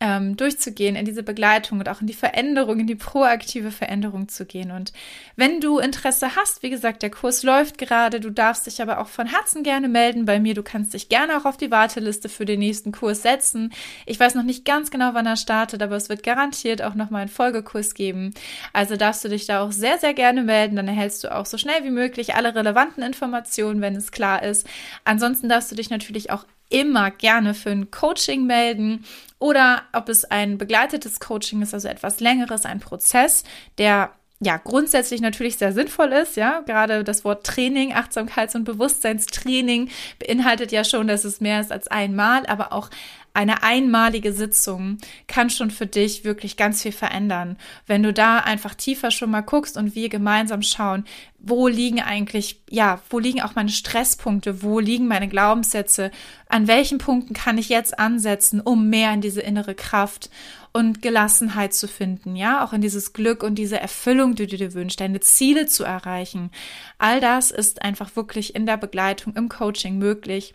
ähm, 0.00 0.36
durchzugehen, 0.36 0.96
in 0.96 1.04
diese 1.04 1.22
Begleitung 1.22 1.78
und 1.78 1.88
auch 1.88 2.00
in 2.00 2.06
die 2.06 2.14
Veränderung, 2.14 2.80
in 2.80 2.86
die 2.86 2.94
proaktive 2.94 3.70
Veränderung 3.70 4.28
zu 4.28 4.46
gehen. 4.46 4.70
Und 4.70 4.94
wenn 5.36 5.60
du 5.60 5.78
Interesse 5.78 6.36
hast, 6.36 6.62
wie 6.62 6.70
gesagt, 6.70 7.02
der 7.02 7.10
Kurs 7.10 7.42
läuft 7.42 7.76
gerade, 7.76 8.18
du 8.18 8.30
darfst 8.30 8.66
dich 8.66 8.80
aber 8.80 8.98
auch 8.98 9.08
von 9.08 9.26
Herzen 9.26 9.62
gerne 9.62 9.88
melden 9.88 10.24
bei 10.24 10.40
mir. 10.40 10.54
Du 10.54 10.62
kannst 10.62 10.94
dich 10.94 11.10
gerne 11.10 11.36
auch 11.36 11.44
auf 11.44 11.58
die 11.58 11.70
Warteliste 11.70 12.30
für 12.30 12.46
den 12.46 12.60
nächsten 12.60 12.92
Kurs 12.92 13.22
setzen. 13.22 13.72
Ich 14.06 14.18
weiß 14.18 14.34
noch 14.34 14.42
nicht 14.42 14.64
ganz 14.64 14.90
genau, 14.90 15.12
wann 15.12 15.26
er 15.26 15.36
startet, 15.36 15.82
aber 15.82 15.96
es 15.96 16.08
wird 16.08 16.22
garantiert 16.22 16.80
auch 16.80 16.94
noch 16.94 17.10
mal 17.10 17.20
einen 17.20 17.28
Folgekurs 17.28 17.92
geben. 17.92 18.32
Also 18.72 18.96
darfst 18.96 19.22
du 19.24 19.28
dich 19.28 19.46
da 19.46 19.62
auch 19.62 19.72
sehr, 19.72 19.98
sehr 19.98 20.14
gerne 20.14 20.42
melden. 20.42 20.76
Dann 20.76 20.88
erhältst 20.88 21.24
du 21.24 21.34
auch 21.34 21.44
so 21.44 21.58
schnell 21.58 21.84
wie 21.84 21.90
möglich 21.90 22.34
alle 22.34 22.54
relevanten 22.54 23.02
Informationen, 23.02 23.82
wenn 23.82 23.96
es 23.96 24.12
klar 24.12 24.42
ist. 24.42 24.66
Ansonsten 25.04 25.50
darfst 25.50 25.70
du 25.70 25.76
dich 25.76 25.90
natürlich 25.90 26.30
auch 26.30 26.46
immer 26.70 27.10
gerne 27.10 27.54
für 27.54 27.70
ein 27.70 27.90
Coaching 27.90 28.46
melden 28.46 29.04
oder 29.38 29.82
ob 29.92 30.08
es 30.08 30.24
ein 30.24 30.56
begleitetes 30.56 31.20
Coaching 31.20 31.62
ist, 31.62 31.74
also 31.74 31.88
etwas 31.88 32.20
längeres, 32.20 32.64
ein 32.64 32.80
Prozess, 32.80 33.44
der 33.78 34.10
ja, 34.42 34.56
grundsätzlich 34.56 35.20
natürlich 35.20 35.58
sehr 35.58 35.74
sinnvoll 35.74 36.12
ist, 36.14 36.36
ja. 36.36 36.60
Gerade 36.60 37.04
das 37.04 37.26
Wort 37.26 37.44
Training, 37.44 37.92
Achtsamkeits- 37.92 38.56
und 38.56 38.64
Bewusstseinstraining 38.64 39.90
beinhaltet 40.18 40.72
ja 40.72 40.82
schon, 40.82 41.08
dass 41.08 41.24
es 41.24 41.42
mehr 41.42 41.60
ist 41.60 41.70
als 41.70 41.88
einmal, 41.88 42.46
aber 42.46 42.72
auch 42.72 42.88
eine 43.32 43.62
einmalige 43.62 44.32
Sitzung 44.32 44.98
kann 45.28 45.50
schon 45.50 45.70
für 45.70 45.86
dich 45.86 46.24
wirklich 46.24 46.56
ganz 46.56 46.82
viel 46.82 46.92
verändern. 46.92 47.56
Wenn 47.86 48.02
du 48.02 48.12
da 48.12 48.38
einfach 48.38 48.74
tiefer 48.74 49.10
schon 49.10 49.30
mal 49.30 49.42
guckst 49.42 49.76
und 49.76 49.94
wir 49.94 50.08
gemeinsam 50.08 50.62
schauen, 50.62 51.04
wo 51.38 51.68
liegen 51.68 52.00
eigentlich, 52.00 52.60
ja, 52.68 53.00
wo 53.08 53.18
liegen 53.18 53.40
auch 53.40 53.54
meine 53.54 53.70
Stresspunkte, 53.70 54.62
wo 54.62 54.78
liegen 54.78 55.06
meine 55.06 55.28
Glaubenssätze, 55.28 56.10
an 56.48 56.66
welchen 56.66 56.98
Punkten 56.98 57.32
kann 57.32 57.56
ich 57.56 57.68
jetzt 57.68 57.98
ansetzen, 57.98 58.60
um 58.60 58.90
mehr 58.90 59.12
in 59.14 59.20
diese 59.20 59.40
innere 59.40 59.74
Kraft 59.74 60.28
und 60.72 61.02
Gelassenheit 61.02 61.72
zu 61.72 61.88
finden, 61.88 62.36
ja, 62.36 62.64
auch 62.64 62.72
in 62.72 62.80
dieses 62.80 63.12
Glück 63.12 63.42
und 63.42 63.56
diese 63.56 63.80
Erfüllung, 63.80 64.34
die 64.34 64.46
du 64.46 64.56
dir 64.56 64.74
wünschst, 64.74 65.00
deine 65.00 65.20
Ziele 65.20 65.66
zu 65.66 65.84
erreichen. 65.84 66.50
All 66.98 67.20
das 67.20 67.50
ist 67.50 67.82
einfach 67.82 68.14
wirklich 68.16 68.54
in 68.54 68.66
der 68.66 68.76
Begleitung, 68.76 69.34
im 69.34 69.48
Coaching 69.48 69.98
möglich 69.98 70.54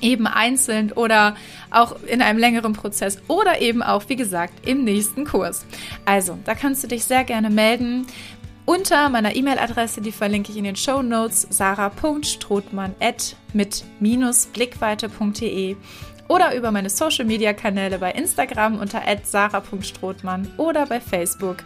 eben 0.00 0.26
einzeln 0.26 0.90
oder 0.92 1.36
auch 1.70 1.96
in 2.06 2.22
einem 2.22 2.38
längeren 2.38 2.72
Prozess 2.72 3.18
oder 3.28 3.60
eben 3.60 3.82
auch, 3.82 4.04
wie 4.08 4.16
gesagt, 4.16 4.66
im 4.68 4.84
nächsten 4.84 5.24
Kurs. 5.24 5.66
Also, 6.04 6.38
da 6.44 6.54
kannst 6.54 6.84
du 6.84 6.88
dich 6.88 7.04
sehr 7.04 7.24
gerne 7.24 7.50
melden. 7.50 8.06
Unter 8.64 9.10
meiner 9.10 9.36
E-Mail-Adresse, 9.36 10.00
die 10.00 10.10
verlinke 10.10 10.50
ich 10.50 10.58
in 10.58 10.64
den 10.64 10.74
Show 10.74 11.00
Notes, 11.00 11.46
sarah.strothmann 11.50 12.96
mit-blickweite.de 13.52 15.76
oder 16.28 16.56
über 16.56 16.72
meine 16.72 16.90
Social 16.90 17.24
Media 17.24 17.52
Kanäle 17.52 17.98
bei 17.98 18.10
Instagram 18.10 18.80
unter 18.80 19.02
sarah.strothmann 19.22 20.50
oder 20.56 20.86
bei 20.86 21.00
Facebook. 21.00 21.58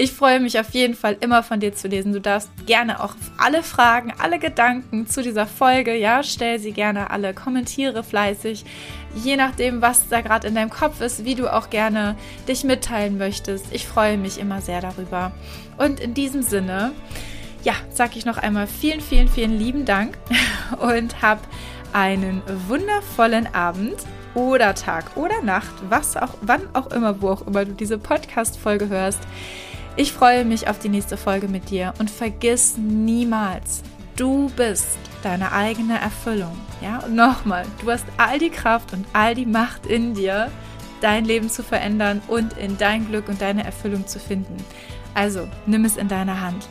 Ich 0.00 0.12
freue 0.12 0.38
mich 0.38 0.60
auf 0.60 0.70
jeden 0.74 0.94
Fall 0.94 1.16
immer 1.18 1.42
von 1.42 1.58
dir 1.58 1.74
zu 1.74 1.88
lesen. 1.88 2.12
Du 2.12 2.20
darfst 2.20 2.50
gerne 2.66 3.02
auch 3.02 3.16
alle 3.36 3.64
Fragen, 3.64 4.12
alle 4.16 4.38
Gedanken 4.38 5.08
zu 5.08 5.24
dieser 5.24 5.44
Folge, 5.44 5.96
ja, 5.96 6.22
stell 6.22 6.60
sie 6.60 6.70
gerne 6.70 7.10
alle, 7.10 7.34
kommentiere 7.34 8.04
fleißig, 8.04 8.64
je 9.16 9.34
nachdem, 9.34 9.82
was 9.82 10.08
da 10.08 10.20
gerade 10.20 10.46
in 10.46 10.54
deinem 10.54 10.70
Kopf 10.70 11.00
ist, 11.00 11.24
wie 11.24 11.34
du 11.34 11.52
auch 11.52 11.68
gerne 11.68 12.14
dich 12.46 12.62
mitteilen 12.62 13.18
möchtest. 13.18 13.72
Ich 13.72 13.88
freue 13.88 14.18
mich 14.18 14.38
immer 14.38 14.60
sehr 14.60 14.80
darüber. 14.80 15.32
Und 15.78 15.98
in 15.98 16.14
diesem 16.14 16.42
Sinne, 16.42 16.92
ja, 17.64 17.72
sage 17.90 18.18
ich 18.18 18.24
noch 18.24 18.38
einmal 18.38 18.68
vielen, 18.68 19.00
vielen, 19.00 19.26
vielen 19.26 19.58
lieben 19.58 19.84
Dank 19.84 20.16
und 20.78 21.22
hab 21.22 21.40
einen 21.92 22.40
wundervollen 22.68 23.52
Abend 23.52 23.96
oder 24.36 24.76
Tag 24.76 25.16
oder 25.16 25.42
Nacht, 25.42 25.72
was 25.88 26.16
auch, 26.16 26.34
wann 26.42 26.62
auch 26.74 26.92
immer, 26.92 27.20
wo 27.20 27.30
auch 27.30 27.44
immer 27.48 27.64
du 27.64 27.72
diese 27.72 27.98
Podcast-Folge 27.98 28.88
hörst. 28.88 29.26
Ich 30.00 30.12
freue 30.12 30.44
mich 30.44 30.68
auf 30.68 30.78
die 30.78 30.88
nächste 30.88 31.16
Folge 31.16 31.48
mit 31.48 31.70
dir 31.70 31.92
und 31.98 32.08
vergiss 32.08 32.76
niemals, 32.78 33.82
du 34.14 34.48
bist 34.50 34.96
deine 35.24 35.50
eigene 35.50 35.98
Erfüllung. 35.98 36.56
Ja, 36.80 37.00
und 37.00 37.16
nochmal, 37.16 37.66
du 37.82 37.90
hast 37.90 38.06
all 38.16 38.38
die 38.38 38.50
Kraft 38.50 38.92
und 38.92 39.04
all 39.12 39.34
die 39.34 39.44
Macht 39.44 39.86
in 39.86 40.14
dir, 40.14 40.52
dein 41.00 41.24
Leben 41.24 41.50
zu 41.50 41.64
verändern 41.64 42.22
und 42.28 42.56
in 42.56 42.78
dein 42.78 43.08
Glück 43.08 43.28
und 43.28 43.40
deine 43.40 43.64
Erfüllung 43.64 44.06
zu 44.06 44.20
finden. 44.20 44.64
Also, 45.14 45.48
nimm 45.66 45.84
es 45.84 45.96
in 45.96 46.06
deine 46.06 46.40
Hand. 46.40 46.68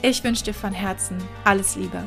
Ich 0.00 0.24
wünsche 0.24 0.44
dir 0.44 0.54
von 0.54 0.72
Herzen 0.72 1.18
alles 1.44 1.76
Liebe. 1.76 2.02